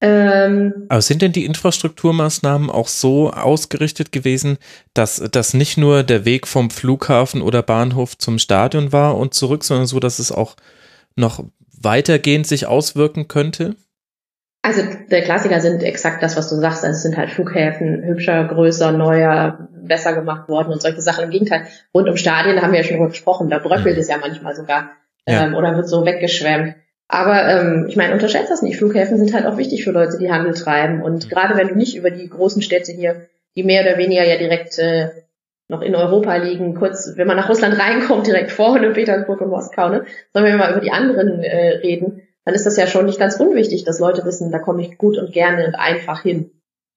[0.00, 4.58] Ähm, Aber sind denn die Infrastrukturmaßnahmen auch so ausgerichtet gewesen,
[4.92, 9.64] dass das nicht nur der Weg vom Flughafen oder Bahnhof zum Stadion war und zurück,
[9.64, 10.56] sondern so, dass es auch
[11.16, 11.44] noch
[11.84, 13.76] weitergehend sich auswirken könnte?
[14.62, 16.84] Also der Klassiker sind exakt das, was du sagst.
[16.84, 21.24] Also es sind halt Flughäfen hübscher, größer, neuer, besser gemacht worden und solche Sachen.
[21.24, 24.00] Im Gegenteil, rund um Stadien, da haben wir ja schon drüber gesprochen, da bröckelt mhm.
[24.00, 24.92] es ja manchmal sogar
[25.28, 25.44] ja.
[25.44, 26.76] ähm, oder wird so weggeschwemmt.
[27.08, 28.78] Aber ähm, ich meine, unterschätzt das nicht.
[28.78, 31.02] Flughäfen sind halt auch wichtig für Leute, die Handel treiben.
[31.02, 31.28] Und mhm.
[31.28, 34.78] gerade wenn du nicht über die großen Städte hier, die mehr oder weniger ja direkt
[34.78, 35.10] äh,
[35.68, 39.88] noch in Europa liegen, kurz, wenn man nach Russland reinkommt, direkt vor Petersburg und Moskau,
[39.88, 40.04] ne?
[40.32, 43.36] Sollen wir mal über die anderen äh, reden, dann ist das ja schon nicht ganz
[43.36, 46.50] unwichtig, dass Leute wissen, da komme ich gut und gerne und einfach hin.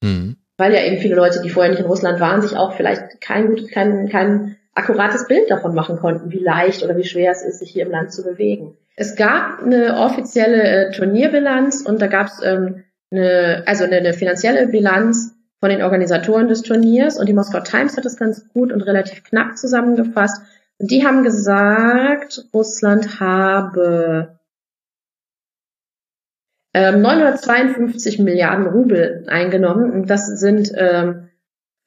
[0.04, 0.36] Mhm.
[0.58, 3.48] Weil ja eben viele Leute, die vorher nicht in Russland waren, sich auch vielleicht kein
[3.48, 7.60] gut, kein, kein akkurates Bild davon machen konnten, wie leicht oder wie schwer es ist,
[7.60, 8.78] sich hier im Land zu bewegen.
[8.96, 14.14] Es gab eine offizielle äh, Turnierbilanz und da gab es ähm, eine, also eine, eine
[14.14, 18.72] finanzielle Bilanz von den Organisatoren des Turniers und die Moskau Times hat das ganz gut
[18.72, 20.42] und relativ knapp zusammengefasst.
[20.78, 24.38] Und die haben gesagt, Russland habe
[26.76, 31.30] ähm, 952 Milliarden Rubel eingenommen und das sind ähm,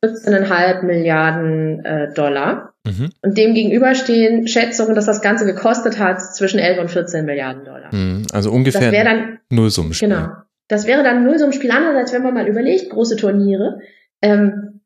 [0.04, 2.74] 14,5 Milliarden äh, Dollar.
[2.86, 3.10] Mhm.
[3.22, 7.64] Und dem gegenüber stehen Schätzungen, dass das Ganze gekostet hat zwischen 11 und 14 Milliarden
[7.64, 7.94] Dollar.
[7.94, 8.26] Mhm.
[8.32, 10.08] Also ungefähr das dann, Nullsummenspiel.
[10.08, 10.28] Genau.
[10.70, 11.72] Das wäre dann null so ein Spiel.
[11.72, 13.80] Andererseits, wenn man mal überlegt, große Turniere,
[14.22, 14.80] ähm,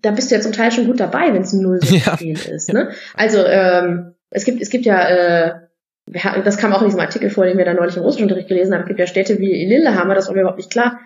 [0.00, 2.14] da bist du ja zum Teil schon gut dabei, wenn es ein null so ja.
[2.14, 2.72] Spiel ist.
[2.72, 2.90] Ne?
[3.14, 5.52] Also ähm, es gibt es gibt ja äh,
[6.06, 8.80] das kam auch in diesem Artikel vor, den wir da neulich im Russischunterricht gelesen haben.
[8.80, 10.98] Es gibt ja Städte wie Lillehammer, das war mir überhaupt nicht klar.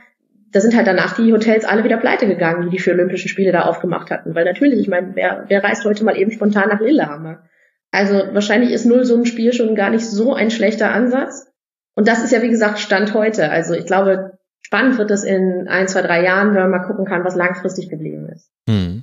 [0.52, 3.50] Da sind halt danach die Hotels alle wieder pleite gegangen, die die für Olympische Spiele
[3.50, 4.36] da aufgemacht hatten.
[4.36, 7.42] Weil natürlich, ich meine, wer, wer reist heute mal eben spontan nach Lillehammer?
[7.90, 11.52] Also wahrscheinlich ist null so ein Spiel schon gar nicht so ein schlechter Ansatz.
[11.94, 13.50] Und das ist ja, wie gesagt, Stand heute.
[13.50, 17.04] Also ich glaube, spannend wird es in ein, zwei, drei Jahren, wenn man mal gucken
[17.04, 18.50] kann, was langfristig geblieben ist.
[18.68, 18.93] Hm.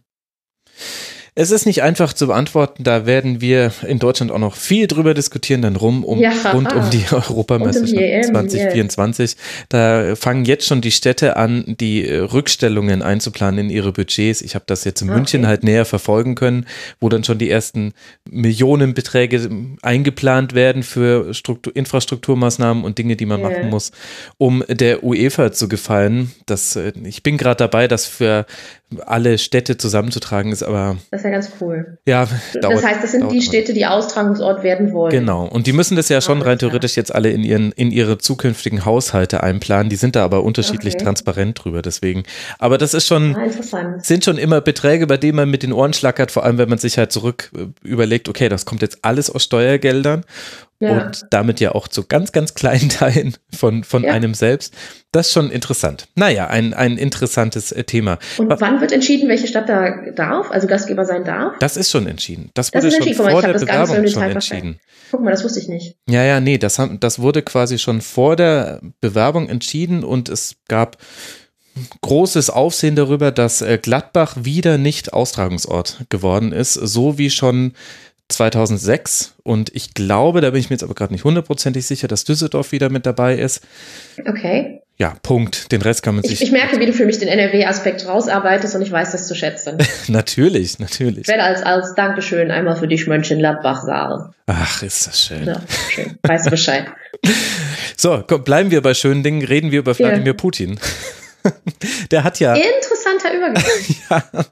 [1.33, 5.13] Es ist nicht einfach zu beantworten, da werden wir in Deutschland auch noch viel drüber
[5.13, 9.37] diskutieren, dann rum um, ja, rund um die Europameisterschaft um 2024.
[9.69, 14.41] Da fangen jetzt schon die Städte an, die äh, Rückstellungen einzuplanen in ihre Budgets.
[14.41, 15.19] Ich habe das jetzt in okay.
[15.19, 16.65] München halt näher verfolgen können,
[16.99, 17.93] wo dann schon die ersten
[18.29, 19.49] Millionenbeträge
[19.81, 23.51] eingeplant werden für Struktur, Infrastrukturmaßnahmen und Dinge, die man yeah.
[23.51, 23.93] machen muss,
[24.37, 26.33] um der UEFA zu gefallen.
[26.45, 28.45] Das, äh, ich bin gerade dabei, das für
[29.05, 30.97] alle Städte zusammenzutragen ist, aber.
[31.11, 31.97] Das ist ja ganz cool.
[32.05, 32.27] Ja,
[32.61, 35.11] dauert, Das heißt, das sind die Städte, die Austragungsort werden wollen.
[35.11, 35.45] Genau.
[35.45, 38.85] Und die müssen das ja schon rein theoretisch jetzt alle in ihren, in ihre zukünftigen
[38.85, 39.89] Haushalte einplanen.
[39.89, 41.03] Die sind da aber unterschiedlich okay.
[41.05, 42.23] transparent drüber, deswegen.
[42.59, 45.93] Aber das ist schon, ah, sind schon immer Beträge, bei denen man mit den Ohren
[45.93, 49.29] schlackert, vor allem wenn man sich halt zurück äh, überlegt, okay, das kommt jetzt alles
[49.29, 50.23] aus Steuergeldern
[50.81, 51.05] ja.
[51.05, 54.11] und damit ja auch zu ganz, ganz kleinen Teilen von, von ja.
[54.11, 54.73] einem selbst.
[55.11, 56.07] Das ist schon interessant.
[56.15, 58.17] Naja, ein, ein interessantes äh, Thema.
[58.37, 61.57] Und Was, wann wird entschieden, welche Stadt da darf, also Gastgeber sein darf?
[61.59, 62.49] Das ist schon entschieden.
[62.53, 64.79] Das wurde das schon vor mal, der Bewerbung schon entschieden.
[65.11, 65.95] Guck mal, das wusste ich nicht.
[66.09, 70.55] Ja, ja, nee, das, haben, das wurde quasi schon vor der Bewerbung entschieden und es
[70.67, 70.97] gab
[72.01, 77.73] großes Aufsehen darüber, dass äh, Gladbach wieder nicht Austragungsort geworden ist, so wie schon
[78.29, 82.23] 2006 und ich glaube, da bin ich mir jetzt aber gerade nicht hundertprozentig sicher, dass
[82.23, 83.61] Düsseldorf wieder mit dabei ist.
[84.25, 84.81] Okay.
[85.01, 85.71] Ja, Punkt.
[85.71, 86.33] Den Rest kann man sich.
[86.33, 89.33] Ich, ich merke, wie du für mich den NRW-Aspekt rausarbeitest und ich weiß das zu
[89.33, 89.79] schätzen.
[90.07, 91.21] natürlich, natürlich.
[91.21, 94.35] Ich werde als, als Dankeschön einmal für dich Mönchengladbach sagen.
[94.45, 95.45] Ach, ist das schön.
[95.45, 96.19] Ja, schön.
[96.21, 96.85] Weißt du Bescheid.
[97.97, 100.33] so, komm, bleiben wir bei schönen Dingen, reden wir über Wladimir ja.
[100.33, 100.79] Putin.
[102.11, 102.53] Der hat ja.
[102.53, 103.63] Interessanter Übergang.
[104.09, 104.45] ja.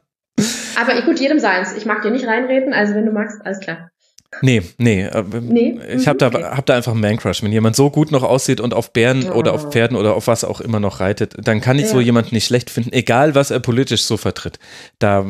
[0.80, 1.73] Aber gut, jedem seins.
[1.75, 3.89] Ich mag dir nicht reinreden, also wenn du magst, alles klar.
[4.41, 5.03] Nee, nee.
[5.03, 5.79] Äh, nee?
[5.95, 6.41] Ich habe okay.
[6.41, 7.43] da, hab da einfach einen Man-Crush.
[7.43, 9.35] Wenn jemand so gut noch aussieht und auf Bären oh.
[9.35, 11.91] oder auf Pferden oder auf was auch immer noch reitet, dann kann ich ja.
[11.91, 14.59] so jemanden nicht schlecht finden, egal was er politisch so vertritt.
[14.99, 15.25] Da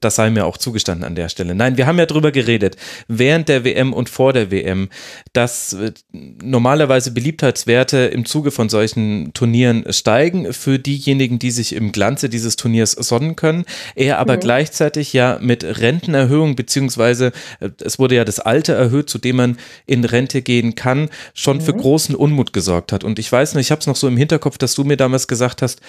[0.00, 1.54] das sei mir auch zugestanden an der Stelle.
[1.54, 2.76] Nein, wir haben ja drüber geredet,
[3.08, 4.88] während der WM und vor der WM,
[5.32, 11.92] dass äh, normalerweise Beliebtheitswerte im Zuge von solchen Turnieren steigen für diejenigen, die sich im
[11.92, 13.64] Glanze dieses Turniers sonnen können.
[13.94, 14.40] Er aber mhm.
[14.40, 19.58] gleichzeitig ja mit Rentenerhöhung, beziehungsweise äh, es wurde ja das Alter erhöht, zu dem man
[19.86, 21.60] in Rente gehen kann, schon mhm.
[21.62, 23.04] für großen Unmut gesorgt hat.
[23.04, 25.28] Und ich weiß noch, ich habe es noch so im Hinterkopf, dass du mir damals
[25.28, 25.80] gesagt hast,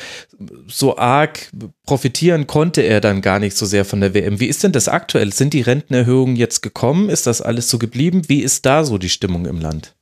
[0.67, 1.51] so arg
[1.85, 4.39] profitieren konnte er dann gar nicht so sehr von der WM.
[4.39, 5.33] Wie ist denn das aktuell?
[5.33, 7.09] Sind die Rentenerhöhungen jetzt gekommen?
[7.09, 8.23] Ist das alles so geblieben?
[8.27, 9.95] Wie ist da so die Stimmung im Land?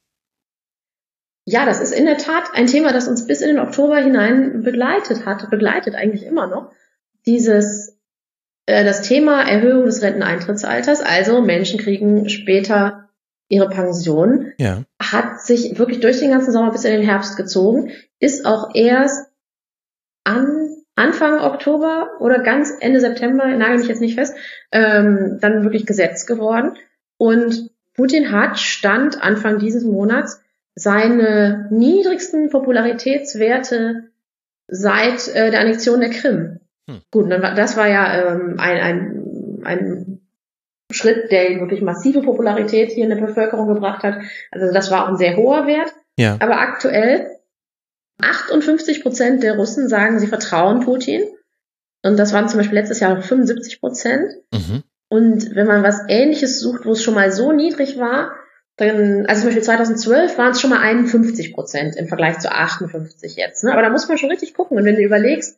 [1.47, 4.63] Ja, das ist in der Tat ein Thema, das uns bis in den Oktober hinein
[4.63, 6.71] begleitet hat, begleitet eigentlich immer noch.
[7.27, 7.94] Dieses,
[8.65, 13.09] das Thema Erhöhung des Renteneintrittsalters, also Menschen kriegen später
[13.47, 14.83] ihre Pension, ja.
[14.99, 19.29] hat sich wirklich durch den ganzen Sommer bis in den Herbst gezogen, ist auch erst
[20.23, 24.35] an Anfang Oktober oder ganz Ende September, nagel mich jetzt nicht fest,
[24.71, 26.77] ähm, dann wirklich Gesetz geworden.
[27.17, 30.41] Und Putin hat Stand Anfang dieses Monats
[30.73, 34.09] seine niedrigsten Popularitätswerte
[34.67, 36.59] seit äh, der Annexion der Krim.
[36.89, 37.01] Hm.
[37.11, 40.21] Gut, dann das war ja ähm, ein, ein, ein
[40.91, 44.19] Schritt, der ihn wirklich massive Popularität hier in der Bevölkerung gebracht hat.
[44.51, 45.93] Also das war auch ein sehr hoher Wert.
[46.17, 46.37] Ja.
[46.39, 47.27] Aber aktuell
[48.21, 51.23] 58 Prozent der Russen sagen, sie vertrauen Putin.
[52.03, 54.31] Und das waren zum Beispiel letztes Jahr noch 75 Prozent.
[54.53, 54.83] Mhm.
[55.09, 58.35] Und wenn man was Ähnliches sucht, wo es schon mal so niedrig war,
[58.77, 63.35] dann, also zum Beispiel 2012 waren es schon mal 51 Prozent im Vergleich zu 58
[63.35, 63.63] jetzt.
[63.63, 63.71] Ne?
[63.71, 64.77] Aber da muss man schon richtig gucken.
[64.77, 65.57] Und wenn du überlegst,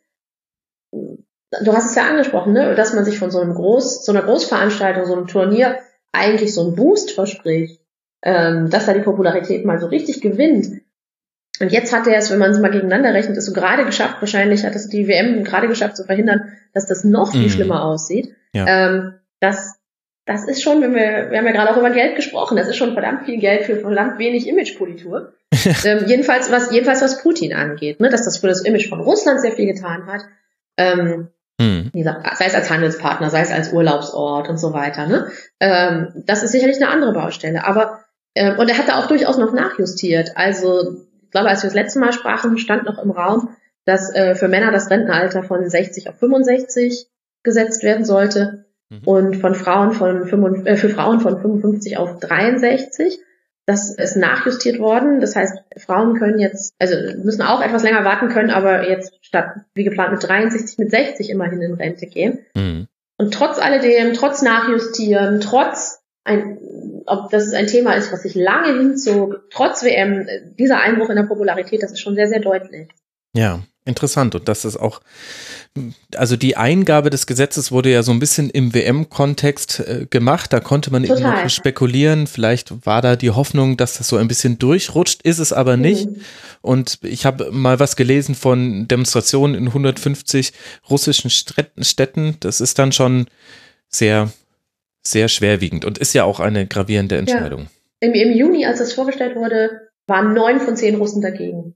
[1.52, 2.76] du hast es ja angesprochen, ne?
[2.76, 5.80] dass man sich von so einem Groß, so einer Großveranstaltung, so einem Turnier
[6.12, 7.82] eigentlich so einen Boost verspricht,
[8.24, 10.82] ähm, dass da die Popularität mal so richtig gewinnt.
[11.60, 14.18] Und jetzt hat er es, wenn man es mal gegeneinander rechnet, ist so gerade geschafft,
[14.20, 17.50] wahrscheinlich hat es die WM gerade geschafft zu verhindern, dass das noch viel mm.
[17.50, 18.36] schlimmer aussieht.
[18.54, 18.66] Ja.
[18.68, 19.80] Ähm, das,
[20.26, 22.76] das ist schon, wenn wir, wir haben ja gerade auch über Geld gesprochen, das ist
[22.76, 25.34] schon verdammt viel Geld für verdammt wenig Imagepolitur.
[25.84, 29.42] ähm, jedenfalls, was, jedenfalls was Putin angeht, ne, dass das für das Image von Russland
[29.42, 30.22] sehr viel getan hat.
[30.78, 31.30] Ähm,
[31.60, 31.92] hm.
[31.94, 35.08] Sei es als Handelspartner, sei es als Urlaubsort und so weiter.
[35.08, 35.32] Ne?
[35.60, 37.66] Ähm, das ist sicherlich eine andere Baustelle.
[37.66, 38.02] Aber
[38.36, 40.34] ähm, und er hat da auch durchaus noch nachjustiert.
[40.36, 43.50] Also ich glaube, als wir das letzte Mal sprachen, stand noch im Raum,
[43.86, 47.08] dass äh, für Männer das Rentenalter von 60 auf 65
[47.42, 49.02] gesetzt werden sollte mhm.
[49.06, 53.20] und von Frauen von 55, äh, für Frauen von 55 auf 63.
[53.68, 55.20] Das ist nachjustiert worden.
[55.20, 59.58] Das heißt, Frauen können jetzt, also müssen auch etwas länger warten können, aber jetzt statt
[59.74, 62.40] wie geplant mit 63 mit 60 immerhin in Rente gehen.
[62.56, 62.88] Mhm.
[63.18, 66.58] Und trotz alledem, trotz Nachjustieren, trotz ein,
[67.08, 70.28] ob das ein Thema ist, was sich lange hinzog, trotz WM,
[70.58, 72.88] dieser Einbruch in der Popularität, das ist schon sehr, sehr deutlich.
[73.34, 74.36] Ja, interessant.
[74.36, 75.02] Und das ist auch,
[76.16, 80.54] also die Eingabe des Gesetzes wurde ja so ein bisschen im WM-Kontext äh, gemacht.
[80.54, 81.18] Da konnte man Total.
[81.18, 82.28] eben noch spekulieren.
[82.28, 86.10] Vielleicht war da die Hoffnung, dass das so ein bisschen durchrutscht, ist es aber nicht.
[86.10, 86.22] Mhm.
[86.62, 90.54] Und ich habe mal was gelesen von Demonstrationen in 150
[90.90, 92.38] russischen Städten.
[92.40, 93.28] Das ist dann schon
[93.90, 94.32] sehr,
[95.02, 97.62] sehr schwerwiegend und ist ja auch eine gravierende Entscheidung.
[97.62, 97.68] Ja.
[98.00, 101.76] Im, Im Juni, als das vorgestellt wurde, waren neun von zehn Russen dagegen.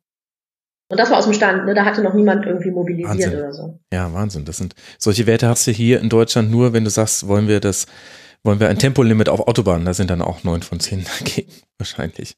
[0.92, 1.74] Und das war aus dem Stand, ne?
[1.74, 3.40] da hatte noch niemand irgendwie mobilisiert Wahnsinn.
[3.40, 3.80] oder so.
[3.94, 4.44] Ja, Wahnsinn.
[4.44, 7.62] Das sind solche Werte hast du hier in Deutschland nur, wenn du sagst, wollen wir
[7.62, 7.86] das,
[8.44, 12.36] wollen wir ein Tempolimit auf Autobahnen, da sind dann auch neun von zehn dagegen, wahrscheinlich.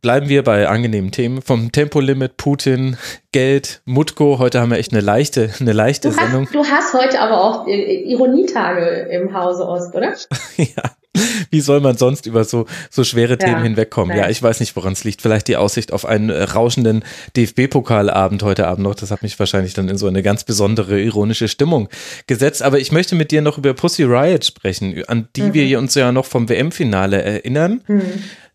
[0.00, 1.42] Bleiben wir bei angenehmen Themen.
[1.42, 2.96] Vom Tempolimit, Putin,
[3.30, 4.38] Geld, Mutko.
[4.38, 6.46] Heute haben wir echt eine leichte, eine leichte du Sendung.
[6.46, 10.14] Hast, du hast heute aber auch Ironietage im Hause Ost, oder?
[10.56, 10.82] ja.
[11.50, 14.16] Wie soll man sonst über so, so schwere Themen ja, hinwegkommen?
[14.16, 14.24] Ja.
[14.24, 15.20] ja, ich weiß nicht, woran es liegt.
[15.20, 17.04] Vielleicht die Aussicht auf einen äh, rauschenden
[17.36, 18.94] DFB-Pokalabend heute Abend noch.
[18.94, 21.88] Das hat mich wahrscheinlich dann in so eine ganz besondere ironische Stimmung
[22.26, 22.62] gesetzt.
[22.62, 25.54] Aber ich möchte mit dir noch über Pussy Riot sprechen, an die mhm.
[25.54, 27.82] wir uns ja noch vom WM-Finale erinnern.
[27.86, 28.02] Mhm.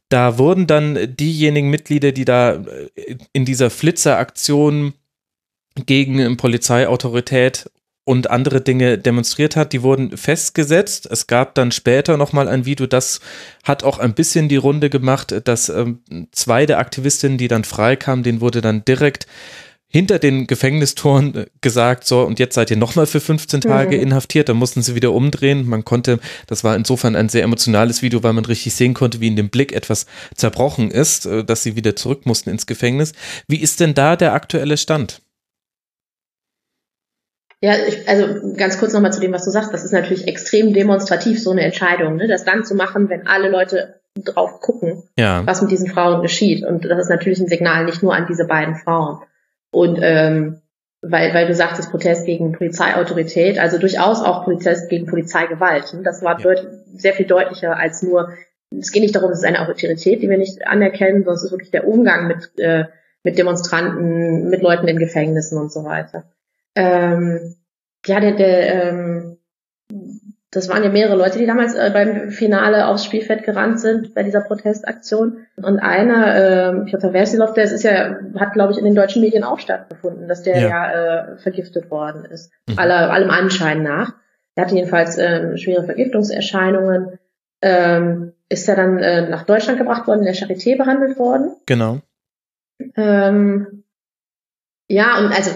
[0.10, 4.94] Da wurden dann diejenigen Mitglieder, die da äh, in dieser Flitzeraktion
[5.86, 7.70] gegen Polizeiautorität
[8.08, 11.10] und andere Dinge demonstriert hat, die wurden festgesetzt.
[11.12, 13.20] Es gab dann später nochmal ein Video, das
[13.66, 16.00] hat auch ein bisschen die Runde gemacht, dass ähm,
[16.32, 19.28] zwei der Aktivistinnen, die dann freikamen, denen wurde dann direkt
[19.90, 24.04] hinter den Gefängnistoren äh, gesagt, so, und jetzt seid ihr nochmal für 15 Tage mhm.
[24.04, 25.68] inhaftiert, dann mussten sie wieder umdrehen.
[25.68, 29.28] Man konnte, das war insofern ein sehr emotionales Video, weil man richtig sehen konnte, wie
[29.28, 33.12] in dem Blick etwas zerbrochen ist, äh, dass sie wieder zurück mussten ins Gefängnis.
[33.50, 35.22] Wie ist denn da der aktuelle Stand?
[37.62, 39.74] Ja, ich, also ganz kurz nochmal zu dem, was du sagst.
[39.74, 42.28] Das ist natürlich extrem demonstrativ, so eine Entscheidung, ne?
[42.28, 45.46] das dann zu machen, wenn alle Leute drauf gucken, ja.
[45.46, 46.64] was mit diesen Frauen geschieht.
[46.64, 49.20] Und das ist natürlich ein Signal nicht nur an diese beiden Frauen.
[49.72, 50.62] Und ähm,
[51.02, 55.94] weil, weil du sagtest, Protest gegen Polizeiautorität, also durchaus auch Protest gegen Polizeigewalt.
[55.94, 56.02] Ne?
[56.04, 56.56] Das war ja.
[56.96, 58.34] sehr viel deutlicher als nur,
[58.78, 61.52] es geht nicht darum, es ist eine Autorität, die wir nicht anerkennen, sondern es ist
[61.52, 62.86] wirklich der Umgang mit, äh,
[63.24, 66.26] mit Demonstranten, mit Leuten in Gefängnissen und so weiter
[66.78, 67.56] ähm,
[68.06, 69.38] ja, der, der, ähm,
[70.52, 74.24] das waren ja mehrere Leute, die damals äh, beim Finale aufs Spielfeld gerannt sind bei
[74.24, 75.46] dieser Protestaktion.
[75.58, 79.22] Und einer, äh, ich glaube, Versilov, der ist ja, hat, glaube ich, in den deutschen
[79.22, 80.92] Medien auch stattgefunden, dass der ja, ja
[81.34, 82.52] äh, vergiftet worden ist.
[82.68, 82.80] Mhm.
[82.80, 84.14] Aller, allem Anschein nach.
[84.56, 87.20] Er hatte jedenfalls äh, schwere Vergiftungserscheinungen.
[87.62, 91.56] Ähm, ist er dann äh, nach Deutschland gebracht worden, in der Charité behandelt worden.
[91.66, 92.00] Genau.
[92.96, 93.84] Ähm,
[94.88, 95.52] ja, und also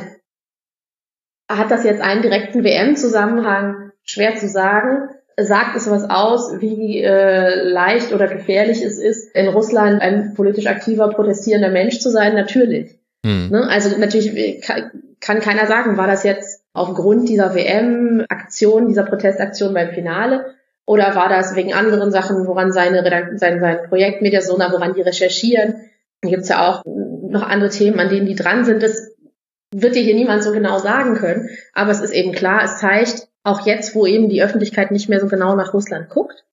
[1.58, 3.92] hat das jetzt einen direkten WM-Zusammenhang?
[4.04, 5.10] Schwer zu sagen.
[5.38, 10.68] Sagt es was aus, wie äh, leicht oder gefährlich es ist, in Russland ein politisch
[10.68, 12.36] aktiver, protestierender Mensch zu sein?
[12.36, 13.00] Natürlich.
[13.26, 13.50] Hm.
[13.50, 13.68] Ne?
[13.68, 19.92] Also natürlich kann, kann keiner sagen, war das jetzt aufgrund dieser WM-Aktion, dieser Protestaktion beim
[19.92, 20.46] Finale
[20.86, 23.04] oder war das wegen anderen Sachen, woran seine
[23.38, 25.76] sein, sein Projekt Mediasona, woran die recherchieren?
[26.22, 28.84] Da gibt's ja auch noch andere Themen, an denen die dran sind.
[28.84, 29.11] Das
[29.74, 31.50] wird dir hier niemand so genau sagen können.
[31.74, 35.20] Aber es ist eben klar, es zeigt, auch jetzt, wo eben die Öffentlichkeit nicht mehr
[35.20, 36.46] so genau nach Russland guckt,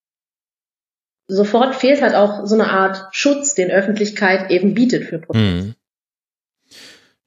[1.27, 5.45] sofort fehlt halt auch so eine Art Schutz, den Öffentlichkeit eben bietet für Protest.
[5.45, 5.75] Mhm.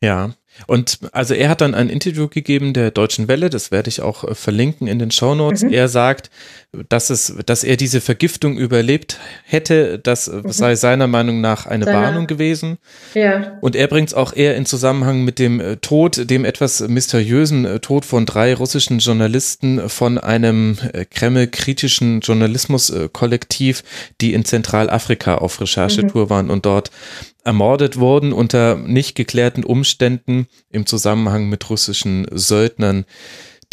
[0.02, 0.32] Ja,
[0.68, 4.24] und also er hat dann ein Interview gegeben der Deutschen Welle, das werde ich auch
[4.24, 5.64] äh, verlinken in den Shownotes.
[5.64, 5.74] Mhm.
[5.74, 6.30] Er sagt,
[6.90, 10.52] dass es, dass er diese Vergiftung überlebt hätte, das mhm.
[10.52, 12.78] sei seiner Meinung nach eine Seine, Warnung gewesen.
[13.14, 13.58] Ja.
[13.62, 17.66] Und er bringt es auch eher in Zusammenhang mit dem äh, Tod, dem etwas mysteriösen
[17.66, 20.78] äh, Tod von drei russischen Journalisten von einem
[21.10, 23.84] Kreml-kritischen Journalismus-Kollektiv,
[24.22, 26.30] die in Zentralafrika auf Recherchetour mhm.
[26.30, 26.92] waren und dort
[27.44, 33.06] ermordet wurden unter nicht geklärten Umständen im Zusammenhang mit russischen Söldnern,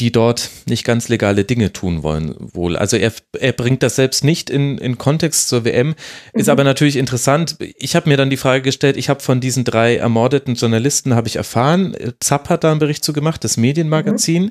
[0.01, 2.77] die dort nicht ganz legale Dinge tun wollen wohl.
[2.77, 5.97] Also er, er bringt das selbst nicht in, in Kontext zur WM,
[6.33, 6.53] ist mhm.
[6.53, 7.57] aber natürlich interessant.
[7.79, 11.27] Ich habe mir dann die Frage gestellt, ich habe von diesen drei ermordeten Journalisten, habe
[11.27, 14.45] ich erfahren, Zapp hat da einen Bericht zu gemacht, das Medienmagazin.
[14.45, 14.51] Mhm.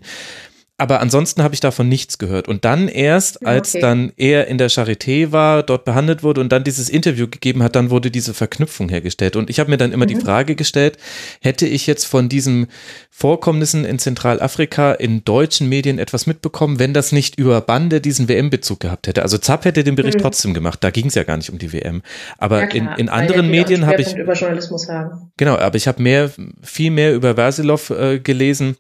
[0.80, 2.48] Aber ansonsten habe ich davon nichts gehört.
[2.48, 3.82] Und dann erst, als okay.
[3.82, 7.76] dann er in der Charité war, dort behandelt wurde und dann dieses Interview gegeben hat,
[7.76, 9.36] dann wurde diese Verknüpfung hergestellt.
[9.36, 10.10] Und ich habe mir dann immer mhm.
[10.10, 10.98] die Frage gestellt,
[11.42, 12.68] hätte ich jetzt von diesen
[13.10, 18.80] Vorkommnissen in Zentralafrika in deutschen Medien etwas mitbekommen, wenn das nicht über Bande diesen WM-Bezug
[18.80, 19.24] gehabt hätte?
[19.24, 20.22] Also Zapp hätte den Bericht mhm.
[20.22, 22.04] trotzdem gemacht, da ging es ja gar nicht um die WM.
[22.38, 24.16] Aber ja, in, in anderen Medien habe ich.
[24.16, 25.32] Über Journalismus haben.
[25.38, 26.30] Genau, aber ich habe mehr,
[26.62, 28.78] viel mehr über Versilov äh, gelesen.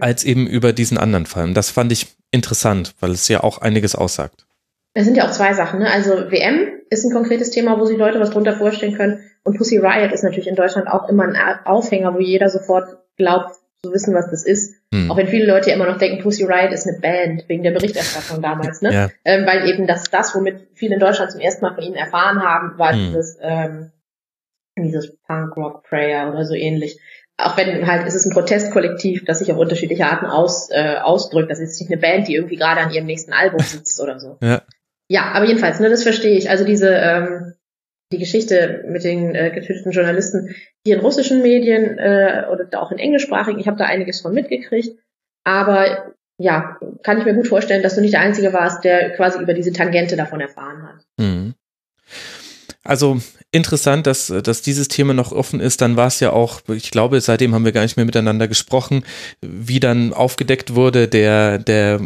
[0.00, 1.52] Als eben über diesen anderen Fall.
[1.54, 4.46] das fand ich interessant, weil es ja auch einiges aussagt.
[4.94, 5.80] Es sind ja auch zwei Sachen.
[5.80, 5.90] Ne?
[5.90, 9.20] Also WM ist ein konkretes Thema, wo sich Leute was drunter vorstellen können.
[9.42, 13.54] Und Pussy Riot ist natürlich in Deutschland auch immer ein Aufhänger, wo jeder sofort glaubt
[13.82, 14.74] zu wissen, was das ist.
[14.92, 15.10] Hm.
[15.10, 18.42] Auch wenn viele Leute immer noch denken, Pussy Riot ist eine Band, wegen der Berichterstattung
[18.42, 18.82] damals.
[18.82, 18.92] Ne?
[18.92, 19.10] Ja.
[19.24, 22.42] Ähm, weil eben das, das, womit viele in Deutschland zum ersten Mal von ihnen erfahren
[22.42, 23.06] haben, war hm.
[23.06, 23.90] dieses, ähm,
[24.78, 26.98] dieses Punk Rock Prayer oder so ähnlich
[27.42, 31.50] auch wenn halt, es ist ein Protestkollektiv, das sich auf unterschiedliche Arten aus, äh, ausdrückt.
[31.50, 34.38] Das ist nicht eine Band, die irgendwie gerade an ihrem nächsten Album sitzt oder so.
[34.42, 34.62] Ja.
[35.08, 36.48] Ja, aber jedenfalls, ne, das verstehe ich.
[36.48, 37.54] Also diese, ähm,
[38.12, 40.54] die Geschichte mit den äh, getöteten Journalisten
[40.86, 44.98] hier in russischen Medien äh, oder auch in englischsprachigen, ich habe da einiges von mitgekriegt.
[45.44, 49.40] Aber ja, kann ich mir gut vorstellen, dass du nicht der Einzige warst, der quasi
[49.40, 51.04] über diese Tangente davon erfahren hat.
[51.18, 51.54] Mhm.
[52.84, 53.20] Also
[53.52, 55.80] interessant, dass, dass dieses Thema noch offen ist.
[55.82, 59.04] Dann war es ja auch, ich glaube, seitdem haben wir gar nicht mehr miteinander gesprochen,
[59.40, 62.00] wie dann aufgedeckt wurde, der, der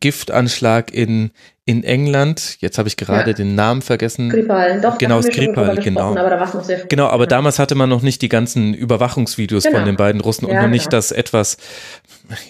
[0.00, 1.30] Giftanschlag in,
[1.64, 2.56] in England.
[2.60, 3.36] Jetzt habe ich gerade ja.
[3.36, 4.30] den Namen vergessen.
[4.30, 4.98] Skripal, doch.
[4.98, 6.16] Genau, Skripal, genau.
[6.16, 9.78] Aber da noch sehr genau, aber damals hatte man noch nicht die ganzen Überwachungsvideos genau.
[9.78, 10.98] von den beiden Russen und ja, noch nicht genau.
[10.98, 11.56] das etwas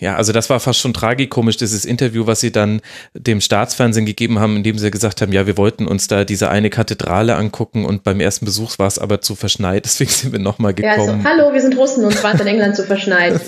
[0.01, 2.81] ja, also das war fast schon tragikomisch, dieses Interview, was sie dann
[3.15, 6.71] dem Staatsfernsehen gegeben haben, indem sie gesagt haben, ja, wir wollten uns da diese eine
[6.71, 10.75] Kathedrale angucken und beim ersten Besuch war es aber zu verschneit, deswegen sind wir nochmal
[10.75, 11.23] gekommen.
[11.23, 13.41] Ja, also, hallo, wir sind Russen und zwar in England zu verschneit.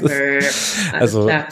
[0.93, 1.47] also, klar,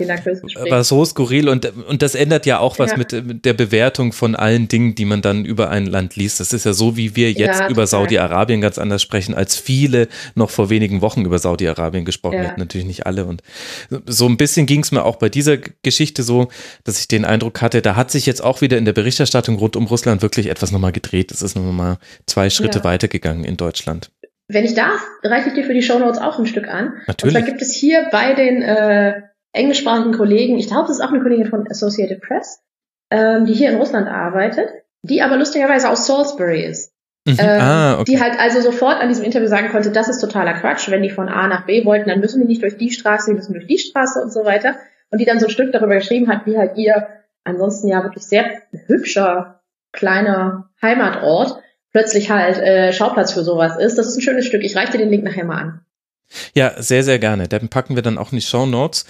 [0.68, 2.96] war so skurril und, und das ändert ja auch was ja.
[2.96, 6.40] mit, mit, der Bewertung von allen Dingen, die man dann über ein Land liest.
[6.40, 10.08] Das ist ja so, wie wir jetzt ja, über Saudi-Arabien ganz anders sprechen, als viele
[10.34, 12.44] noch vor wenigen Wochen über Saudi-Arabien gesprochen ja.
[12.44, 12.60] hätten.
[12.60, 13.42] Natürlich nicht alle und
[14.06, 16.46] so ein bisschen ging es mir auch bei dieser Geschichte so,
[16.84, 19.74] dass ich den Eindruck hatte, da hat sich jetzt auch wieder in der Berichterstattung rund
[19.74, 21.32] um Russland wirklich etwas nochmal gedreht.
[21.32, 22.84] Es ist nochmal zwei Schritte ja.
[22.84, 24.12] weitergegangen in Deutschland.
[24.46, 27.02] Wenn ich darf, reiche ich dir für die Shownotes auch ein Stück an.
[27.08, 27.34] Natürlich.
[27.34, 31.10] Und zwar gibt es hier bei den äh, englischsprachigen Kollegen, ich glaube, das ist auch
[31.10, 32.60] eine Kollegin von Associated Press,
[33.10, 34.68] ähm, die hier in Russland arbeitet,
[35.02, 36.92] die aber lustigerweise aus Salisbury ist.
[37.26, 37.36] Mhm.
[37.38, 38.12] Ähm, ah, okay.
[38.12, 40.90] Die halt also sofort an diesem Interview sagen konnte, das ist totaler Quatsch.
[40.90, 43.36] Wenn die von A nach B wollten, dann müssen die nicht durch die Straße, die
[43.36, 44.76] müssen durch die Straße und so weiter.
[45.10, 47.08] Und die dann so ein Stück darüber geschrieben hat, wie halt ihr
[47.44, 49.60] ansonsten ja wirklich sehr hübscher
[49.92, 51.58] kleiner Heimatort
[51.92, 53.98] plötzlich halt äh, Schauplatz für sowas ist.
[53.98, 54.62] Das ist ein schönes Stück.
[54.62, 55.80] Ich reiche dir den Link nachher mal an.
[56.54, 57.48] Ja, sehr, sehr gerne.
[57.48, 59.04] Dann packen wir dann auch in die Show Notes.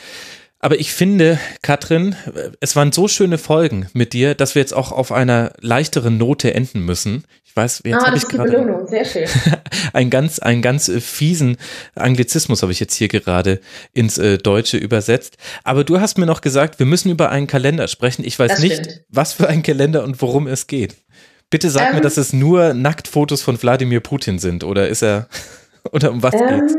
[0.58, 2.14] Aber ich finde, Katrin,
[2.60, 6.52] es waren so schöne Folgen mit dir, dass wir jetzt auch auf einer leichteren Note
[6.52, 7.24] enden müssen.
[7.50, 9.26] Ich weiß, jetzt ah, habe ich gerade sehr schön.
[9.92, 11.56] einen ganz, einen ganz äh, fiesen
[11.96, 13.60] Anglizismus habe ich jetzt hier gerade
[13.92, 15.36] ins äh, Deutsche übersetzt.
[15.64, 18.24] Aber du hast mir noch gesagt, wir müssen über einen Kalender sprechen.
[18.24, 19.02] Ich weiß das nicht, stimmt.
[19.08, 20.94] was für ein Kalender und worum es geht.
[21.50, 25.26] Bitte sag ähm, mir, dass es nur Nacktfotos von Wladimir Putin sind oder ist er
[25.90, 26.76] oder um was ähm, geht's?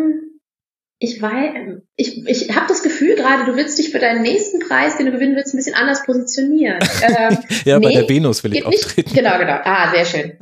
[1.03, 4.97] Ich weiß, ich, ich habe das Gefühl gerade, du willst dich für deinen nächsten Preis,
[4.97, 6.79] den du gewinnen willst, ein bisschen anders positionieren.
[7.01, 9.09] Ähm, ja, nee, bei der Venus will ich auftreten.
[9.09, 9.15] Nicht.
[9.15, 9.57] Genau, genau.
[9.63, 10.37] Ah, sehr schön.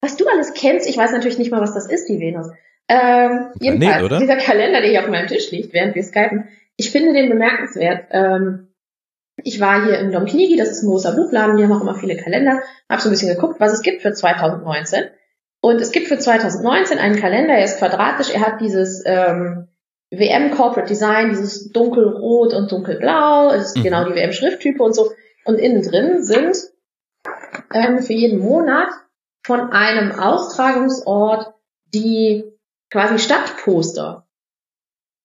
[0.00, 2.48] Was du alles kennst, ich weiß natürlich nicht mal, was das ist, die Venus.
[2.88, 4.18] Ähm, jedenfalls, oder?
[4.18, 8.06] dieser Kalender, der hier auf meinem Tisch liegt, während wir skypen, ich finde den bemerkenswert.
[8.10, 8.74] Ähm,
[9.44, 11.94] ich war hier im Dom Knigi, das ist ein großer Buchladen, die haben auch immer
[11.94, 15.04] viele Kalender, habe so ein bisschen geguckt, was es gibt für 2019
[15.60, 19.68] und es gibt für 2019 einen Kalender, er ist quadratisch, er hat dieses ähm,
[20.10, 23.82] WM Corporate Design, dieses dunkelrot und dunkelblau, es ist mhm.
[23.82, 25.12] genau die WM-Schrifttype und so.
[25.44, 26.56] Und innen drin sind
[27.72, 28.88] ähm, für jeden Monat
[29.44, 31.54] von einem Austragungsort
[31.92, 32.44] die
[32.90, 34.26] quasi Stadtposter.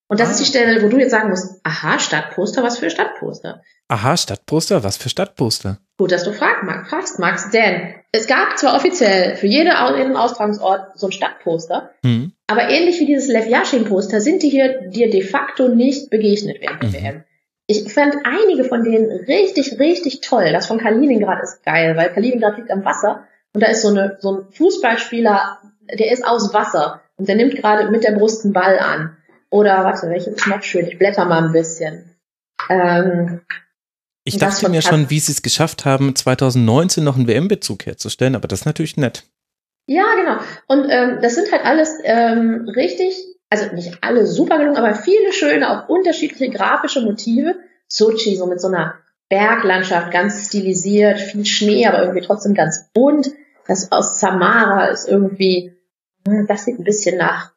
[0.07, 0.31] Und das ah.
[0.31, 3.61] ist die Stelle, wo du jetzt sagen musst, aha, Stadtposter, was für Stadtposter?
[3.87, 5.79] Aha, Stadtposter, was für Stadtposter?
[5.97, 11.11] Gut, dass du fragst, Max, denn es gab zwar offiziell für jeden Austragungsort so ein
[11.11, 12.33] Stadtposter, mhm.
[12.47, 16.83] aber ähnlich wie dieses Lev Yashin-Poster sind die hier dir de facto nicht begegnet während
[16.83, 16.93] der mhm.
[16.93, 17.23] WM.
[17.67, 20.51] Ich fand einige von denen richtig, richtig toll.
[20.51, 24.17] Das von Kaliningrad ist geil, weil Kaliningrad liegt am Wasser und da ist so, eine,
[24.19, 25.59] so ein Fußballspieler,
[25.97, 29.14] der ist aus Wasser und der nimmt gerade mit der Brust einen Ball an.
[29.49, 30.87] Oder warte, welches ist noch schön?
[30.87, 32.15] Ich blätter mal ein bisschen.
[32.69, 33.41] Ähm,
[34.23, 38.47] ich dachte mir schon, wie sie es geschafft haben, 2019 noch einen WM-Bezug herzustellen, aber
[38.47, 39.23] das ist natürlich nett.
[39.87, 40.37] Ja, genau.
[40.67, 43.15] Und ähm, das sind halt alles ähm, richtig,
[43.49, 47.55] also nicht alle super gelungen, aber viele schöne, auch unterschiedliche grafische Motive.
[47.87, 48.95] Sochi, so mit so einer
[49.29, 53.29] Berglandschaft, ganz stilisiert, viel Schnee, aber irgendwie trotzdem ganz bunt.
[53.67, 55.71] Das aus Samara ist irgendwie,
[56.27, 57.51] hm, das sieht ein bisschen nach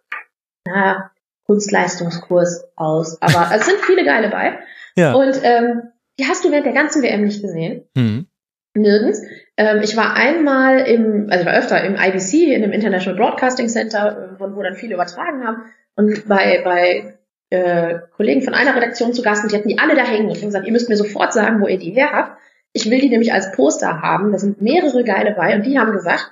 [0.67, 1.11] na,
[1.49, 3.21] Kunstleistungskurs aus.
[3.23, 4.59] Aber es sind viele geile bei.
[4.97, 5.15] Ja.
[5.15, 5.83] Und ähm,
[6.19, 7.85] die hast du während der ganzen WM nicht gesehen.
[7.95, 8.27] Mhm.
[8.75, 9.23] Nirgends.
[9.57, 13.69] Ähm, ich war einmal im, also ich war öfter im IBC, in dem International Broadcasting
[13.69, 15.63] Center, wo, wo dann viele übertragen haben.
[15.97, 17.19] Und bei, bei
[17.51, 20.27] äh, Kollegen von einer Redaktion zu Gast und die hatten die alle da hängen.
[20.27, 22.39] Und ich habe gesagt, ihr müsst mir sofort sagen, wo ihr die her habt.
[22.75, 24.33] Ich will die nämlich als Poster haben.
[24.33, 26.31] Da sind mehrere geile bei und die haben gesagt,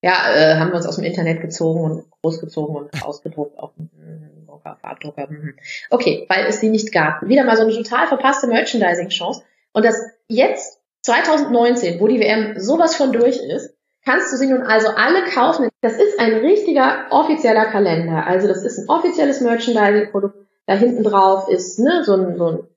[0.00, 3.90] ja, äh, haben wir uns aus dem Internet gezogen und großgezogen und ausgedruckt auf dem
[4.54, 5.26] Drucker, Farbdrucker.
[5.28, 5.54] Mhm.
[5.90, 7.26] Okay, weil es die nicht gab.
[7.26, 9.42] Wieder mal so eine total verpasste Merchandising-Chance.
[9.72, 13.74] Und das jetzt 2019, wo die WM sowas von durch ist,
[14.04, 15.68] kannst du sie nun also alle kaufen.
[15.80, 18.26] Das ist ein richtiger offizieller Kalender.
[18.26, 20.36] Also das ist ein offizielles Merchandising-Produkt.
[20.66, 22.68] Da hinten drauf ist ne, so ein, so ein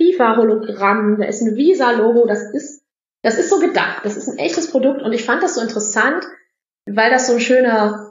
[0.00, 2.26] FIFA-Hologramm, da ist ein Visa-Logo.
[2.26, 2.82] Das ist,
[3.22, 4.04] das ist so gedacht.
[4.04, 5.02] Das ist ein echtes Produkt.
[5.02, 6.24] Und ich fand das so interessant,
[6.86, 8.05] weil das so ein schöner,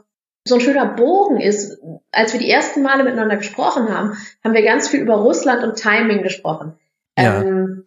[0.46, 1.78] so ein schöner Bogen ist.
[2.12, 5.76] Als wir die ersten Male miteinander gesprochen haben, haben wir ganz viel über Russland und
[5.76, 6.74] Timing gesprochen.
[7.18, 7.42] Ja.
[7.42, 7.84] Ähm,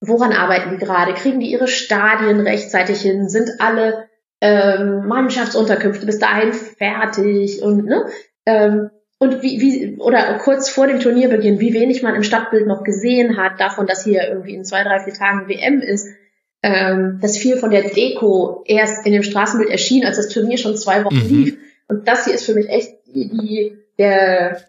[0.00, 1.14] woran arbeiten die gerade?
[1.14, 3.28] Kriegen die ihre Stadien rechtzeitig hin?
[3.28, 4.08] Sind alle
[4.40, 7.62] ähm, Mannschaftsunterkünfte bis dahin fertig?
[7.62, 8.06] Und ne?
[8.46, 12.84] Ähm, und wie, wie, oder kurz vor dem Turnierbeginn, wie wenig man im Stadtbild noch
[12.84, 16.06] gesehen hat, davon, dass hier irgendwie in zwei, drei, vier Tagen WM ist,
[16.62, 20.76] ähm, dass viel von der Deko erst in dem Straßenbild erschien, als das Turnier schon
[20.76, 21.44] zwei Wochen mhm.
[21.44, 21.58] lief.
[21.88, 24.62] Und das hier ist für mich echt die, die, der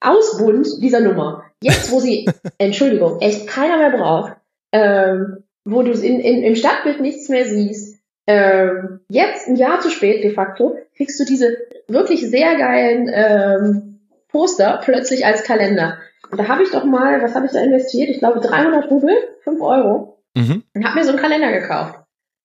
[0.00, 1.44] Ausbund dieser Nummer.
[1.62, 2.28] Jetzt, wo sie,
[2.58, 4.36] Entschuldigung, echt keiner mehr braucht,
[4.72, 9.90] ähm, wo du in, in, im Stadtbild nichts mehr siehst, ähm, jetzt, ein Jahr zu
[9.90, 11.56] spät de facto, kriegst du diese
[11.88, 15.98] wirklich sehr geilen ähm, Poster plötzlich als Kalender.
[16.30, 18.08] Und da habe ich doch mal, was habe ich da investiert?
[18.08, 20.18] Ich glaube 300 Rubel, 5 Euro.
[20.34, 20.62] Mhm.
[20.74, 22.01] Und habe mir so einen Kalender gekauft.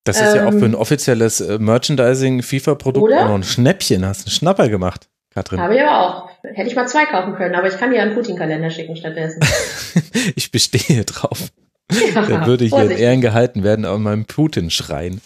[0.08, 4.05] Das ist ähm, ja auch für ein ähm, offizielles äh, Merchandising-FIFA-Produkt auch noch ein Schnäppchen.
[4.05, 5.60] Hast einen Schnapper gemacht, Katrin.
[5.60, 6.30] Habe ich aber auch.
[6.43, 9.41] Hätte ich mal zwei kaufen können, aber ich kann dir einen Putin-Kalender schicken stattdessen.
[10.36, 11.49] ich bestehe drauf.
[11.91, 15.22] Ja, Der würde hier in Ehren gehalten werden, aber meinem Putin schreien.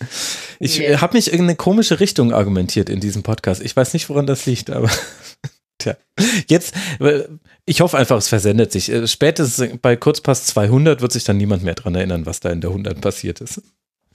[0.59, 1.01] Ich yeah.
[1.01, 3.63] habe mich in eine komische Richtung argumentiert in diesem Podcast.
[3.63, 4.89] Ich weiß nicht, woran das liegt, aber
[5.79, 5.95] tja.
[6.47, 6.75] Jetzt,
[7.65, 8.91] ich hoffe einfach, es versendet sich.
[8.91, 12.61] Äh, spätestens bei Kurzpass 200 wird sich dann niemand mehr dran erinnern, was da in
[12.61, 13.61] der 100 passiert ist.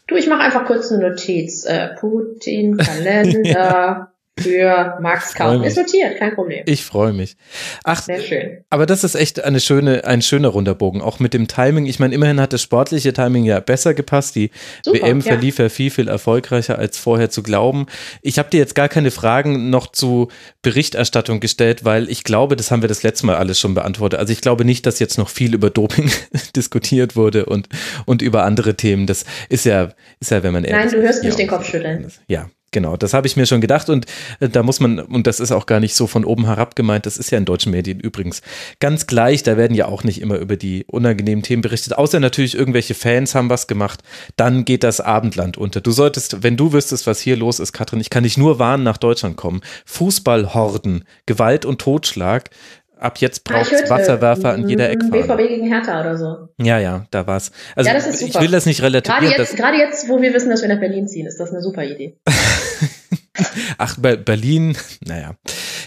[0.06, 1.64] Du, ich mache einfach kurz eine Notiz.
[1.64, 5.64] Äh, Putin, Kalender, für Max kaufen.
[5.64, 6.62] Ist notiert, kein Problem.
[6.66, 7.36] Ich freue mich.
[7.84, 8.64] Ach, sehr schön.
[8.68, 11.00] Aber das ist echt eine schöne, ein schöner Runterbogen.
[11.00, 11.86] Auch mit dem Timing.
[11.86, 14.34] Ich meine, immerhin hat das sportliche Timing ja besser gepasst.
[14.34, 14.50] Die
[14.84, 15.70] Super, WM verlief ja.
[15.70, 17.86] viel, viel erfolgreicher als vorher zu glauben.
[18.20, 20.28] Ich habe dir jetzt gar keine Fragen noch zu
[20.60, 24.20] Berichterstattung gestellt, weil ich glaube, das haben wir das letzte Mal alles schon beantwortet.
[24.20, 26.10] Also ich glaube nicht, dass jetzt noch viel über Doping
[26.56, 27.68] diskutiert wurde und,
[28.04, 29.06] und über andere Themen.
[29.06, 32.12] Das ist ja, ist ja, wenn man Nein, du hörst nicht den Kopf schütteln.
[32.28, 34.04] Ja, Genau, das habe ich mir schon gedacht und
[34.38, 37.06] äh, da muss man, und das ist auch gar nicht so von oben herab gemeint,
[37.06, 38.42] das ist ja in deutschen Medien übrigens
[38.80, 42.54] ganz gleich, da werden ja auch nicht immer über die unangenehmen Themen berichtet, außer natürlich
[42.54, 44.02] irgendwelche Fans haben was gemacht,
[44.36, 45.80] dann geht das Abendland unter.
[45.80, 48.82] Du solltest, wenn du wüsstest, was hier los ist, Katrin, ich kann dich nur warnen,
[48.82, 49.62] nach Deutschland kommen.
[49.86, 52.50] Fußballhorden, Gewalt und Totschlag,
[52.98, 55.06] ab jetzt braucht es Wasserwerfer an jeder Ecke.
[55.06, 56.48] BVB gegen Hertha oder so.
[56.58, 57.52] Ja, ja, da war's.
[57.74, 59.24] Also ja, ich will das nicht relativieren.
[59.24, 61.60] Gerade jetzt, gerade jetzt, wo wir wissen, dass wir nach Berlin ziehen, ist das eine
[61.60, 62.16] super Idee.
[63.78, 65.34] Ach, Berlin, naja.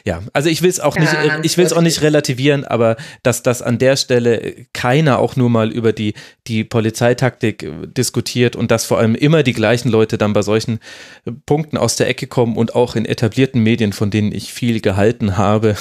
[0.05, 1.11] Ja, also ich will es auch nicht,
[1.43, 5.49] ich will es auch nicht relativieren, aber dass das an der Stelle keiner auch nur
[5.49, 6.13] mal über die,
[6.47, 10.79] die Polizeitaktik äh, diskutiert und dass vor allem immer die gleichen Leute dann bei solchen
[11.25, 14.79] äh, Punkten aus der Ecke kommen und auch in etablierten Medien, von denen ich viel
[14.79, 15.75] gehalten habe,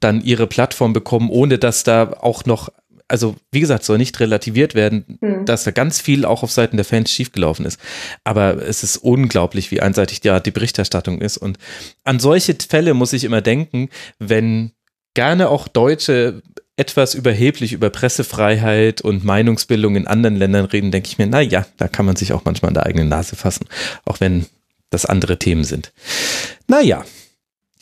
[0.00, 2.70] dann ihre Plattform bekommen, ohne dass da auch noch
[3.12, 5.44] also wie gesagt, soll nicht relativiert werden, mhm.
[5.44, 7.78] dass da ganz viel auch auf Seiten der Fans schiefgelaufen ist.
[8.24, 11.36] Aber es ist unglaublich, wie einseitig ja die Berichterstattung ist.
[11.36, 11.58] Und
[12.04, 14.72] an solche Fälle muss ich immer denken, wenn
[15.12, 16.42] gerne auch Deutsche
[16.76, 21.66] etwas überheblich über Pressefreiheit und Meinungsbildung in anderen Ländern reden, denke ich mir, na ja,
[21.76, 23.66] da kann man sich auch manchmal an der eigenen Nase fassen,
[24.06, 24.46] auch wenn
[24.88, 25.92] das andere Themen sind.
[26.66, 27.04] Naja,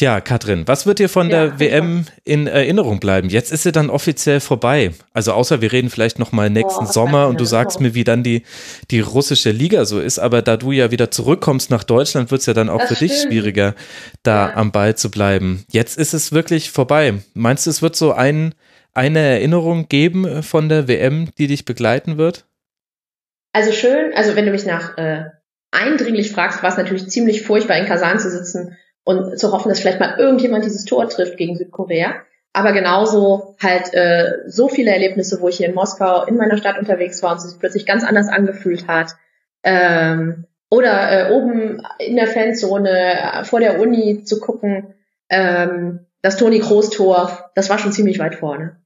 [0.01, 3.29] ja, Katrin, was wird dir von ja, der WM in Erinnerung bleiben?
[3.29, 4.93] Jetzt ist sie dann offiziell vorbei.
[5.13, 8.05] Also außer wir reden vielleicht noch mal nächsten Boah, Sommer und du sagst mir, wie
[8.05, 8.43] dann die,
[8.91, 10.19] die russische Liga so ist.
[10.19, 12.97] Aber da du ja wieder zurückkommst nach Deutschland, wird es ja dann auch das für
[12.97, 13.11] stimmt.
[13.11, 13.75] dich schwieriger,
[14.23, 14.57] da ja.
[14.57, 15.65] am Ball zu bleiben.
[15.71, 17.15] Jetzt ist es wirklich vorbei.
[17.35, 18.55] Meinst du, es wird so ein,
[18.93, 22.45] eine Erinnerung geben von der WM, die dich begleiten wird?
[23.53, 25.25] Also schön, also wenn du mich nach äh,
[25.71, 29.81] eindringlich fragst, war es natürlich ziemlich furchtbar in Kasan zu sitzen und zu hoffen, dass
[29.81, 32.15] vielleicht mal irgendjemand dieses Tor trifft gegen Südkorea.
[32.53, 36.79] aber genauso halt äh, so viele Erlebnisse, wo ich hier in Moskau in meiner Stadt
[36.79, 39.15] unterwegs war und es sich plötzlich ganz anders angefühlt hat.
[39.63, 44.95] Ähm, oder äh, oben in der Fanzone äh, vor der Uni zu gucken,
[45.29, 48.77] ähm, das Toni Kroos Tor, das war schon ziemlich weit vorne.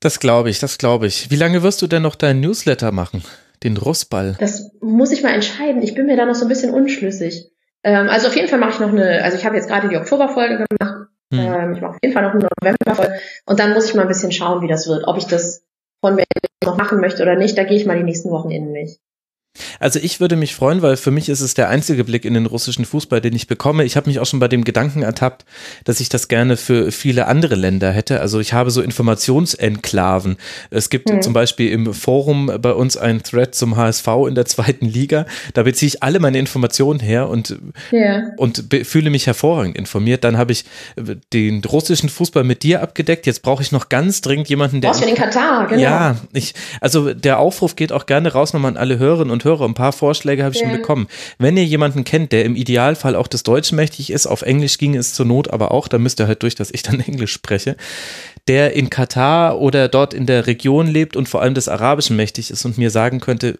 [0.00, 1.30] Das glaube ich, das glaube ich.
[1.30, 3.24] Wie lange wirst du denn noch deinen Newsletter machen?
[3.62, 4.36] Den Russball?
[4.38, 5.82] Das muss ich mal entscheiden.
[5.82, 7.50] Ich bin mir da noch so ein bisschen unschlüssig.
[7.86, 9.96] Ähm, also auf jeden Fall mache ich noch eine, also ich habe jetzt gerade die
[9.96, 11.06] Oktoberfolge gemacht.
[11.32, 11.38] Hm.
[11.38, 13.20] Ähm, ich mache auf jeden Fall noch eine Novemberfolge.
[13.46, 15.06] Und dann muss ich mal ein bisschen schauen, wie das wird.
[15.06, 15.62] Ob ich das
[16.00, 16.26] von Berlin
[16.64, 17.56] noch machen möchte oder nicht.
[17.56, 18.98] Da gehe ich mal die nächsten Wochen in mich.
[19.80, 22.46] Also ich würde mich freuen, weil für mich ist es der einzige Blick in den
[22.46, 23.84] russischen Fußball, den ich bekomme.
[23.84, 25.44] Ich habe mich auch schon bei dem Gedanken ertappt,
[25.84, 28.20] dass ich das gerne für viele andere Länder hätte.
[28.20, 30.36] Also ich habe so Informationsenklaven.
[30.70, 31.22] Es gibt hm.
[31.22, 35.26] zum Beispiel im Forum bei uns einen Thread zum HSV in der zweiten Liga.
[35.54, 37.56] Da beziehe ich alle meine Informationen her und,
[37.90, 38.30] ja.
[38.36, 40.24] und fühle mich hervorragend informiert.
[40.24, 40.64] Dann habe ich
[41.32, 43.26] den russischen Fußball mit dir abgedeckt.
[43.26, 44.90] Jetzt brauche ich noch ganz dringend jemanden, der.
[44.90, 45.82] Brauchst du den Katar, genau.
[45.82, 49.64] Ja, ich, also der Aufruf geht auch gerne raus nochmal an alle Hörerinnen und Hörer.
[49.64, 50.68] Ein paar Vorschläge habe ich ja.
[50.68, 51.06] schon bekommen.
[51.38, 54.96] Wenn ihr jemanden kennt, der im Idealfall auch des Deutschen mächtig ist, auf Englisch ging
[54.96, 57.76] es zur Not aber auch, dann müsst ihr halt durch, dass ich dann Englisch spreche,
[58.48, 62.50] der in Katar oder dort in der Region lebt und vor allem des Arabischen mächtig
[62.50, 63.58] ist und mir sagen könnte,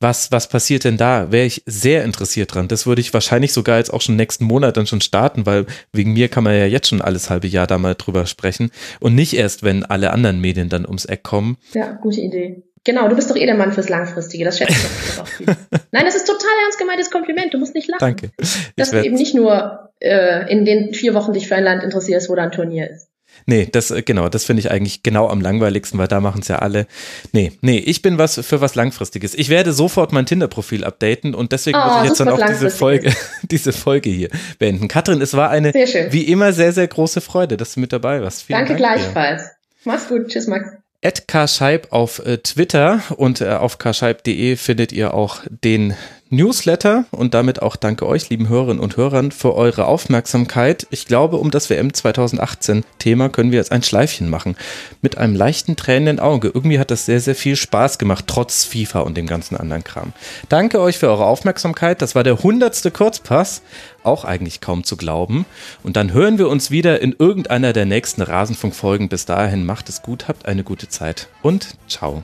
[0.00, 1.32] was, was passiert denn da?
[1.32, 2.68] Wäre ich sehr interessiert dran.
[2.68, 6.12] Das würde ich wahrscheinlich sogar jetzt auch schon nächsten Monat dann schon starten, weil wegen
[6.12, 9.34] mir kann man ja jetzt schon alles halbe Jahr da mal drüber sprechen und nicht
[9.34, 11.56] erst, wenn alle anderen Medien dann ums Eck kommen.
[11.74, 12.62] Ja, gute Idee.
[12.88, 15.44] Genau, du bist doch eh der Mann fürs Langfristige, das schätze ich doch auch viel.
[15.92, 18.00] Nein, das ist total ernst gemeintes Kompliment, du musst nicht lachen.
[18.00, 18.30] Danke.
[18.76, 22.30] Dass du eben nicht nur äh, in den vier Wochen dich für ein Land interessierst,
[22.30, 23.10] wo da ein Turnier ist.
[23.44, 26.48] Nee, das, äh, genau, das finde ich eigentlich genau am langweiligsten, weil da machen es
[26.48, 26.86] ja alle.
[27.32, 29.34] Nee, nee, ich bin was für was Langfristiges.
[29.34, 32.70] Ich werde sofort mein Tinder-Profil updaten und deswegen oh, muss ich jetzt dann auch diese
[32.70, 33.12] Folge,
[33.42, 34.88] diese Folge hier beenden.
[34.88, 38.44] Katrin, es war eine, wie immer, sehr, sehr große Freude, dass du mit dabei warst.
[38.44, 39.42] Vielen Danke Dank gleichfalls.
[39.42, 39.50] Dir.
[39.84, 40.28] Mach's gut.
[40.28, 40.77] Tschüss, Max.
[41.00, 45.94] Ed Karscheib auf äh, Twitter und äh, auf karscheib.de findet ihr auch den
[46.30, 50.86] Newsletter und damit auch danke euch, lieben Hörerinnen und Hörern, für eure Aufmerksamkeit.
[50.90, 54.56] Ich glaube, um das WM 2018 Thema können wir jetzt ein Schleifchen machen.
[55.00, 56.50] Mit einem leichten tränenden Auge.
[56.52, 60.12] Irgendwie hat das sehr, sehr viel Spaß gemacht, trotz FIFA und dem ganzen anderen Kram.
[60.48, 62.02] Danke euch für eure Aufmerksamkeit.
[62.02, 63.62] Das war der hundertste Kurzpass.
[64.02, 65.46] Auch eigentlich kaum zu glauben.
[65.82, 69.08] Und dann hören wir uns wieder in irgendeiner der nächsten Rasenfunkfolgen.
[69.08, 72.22] Bis dahin macht es gut, habt eine gute Zeit und ciao.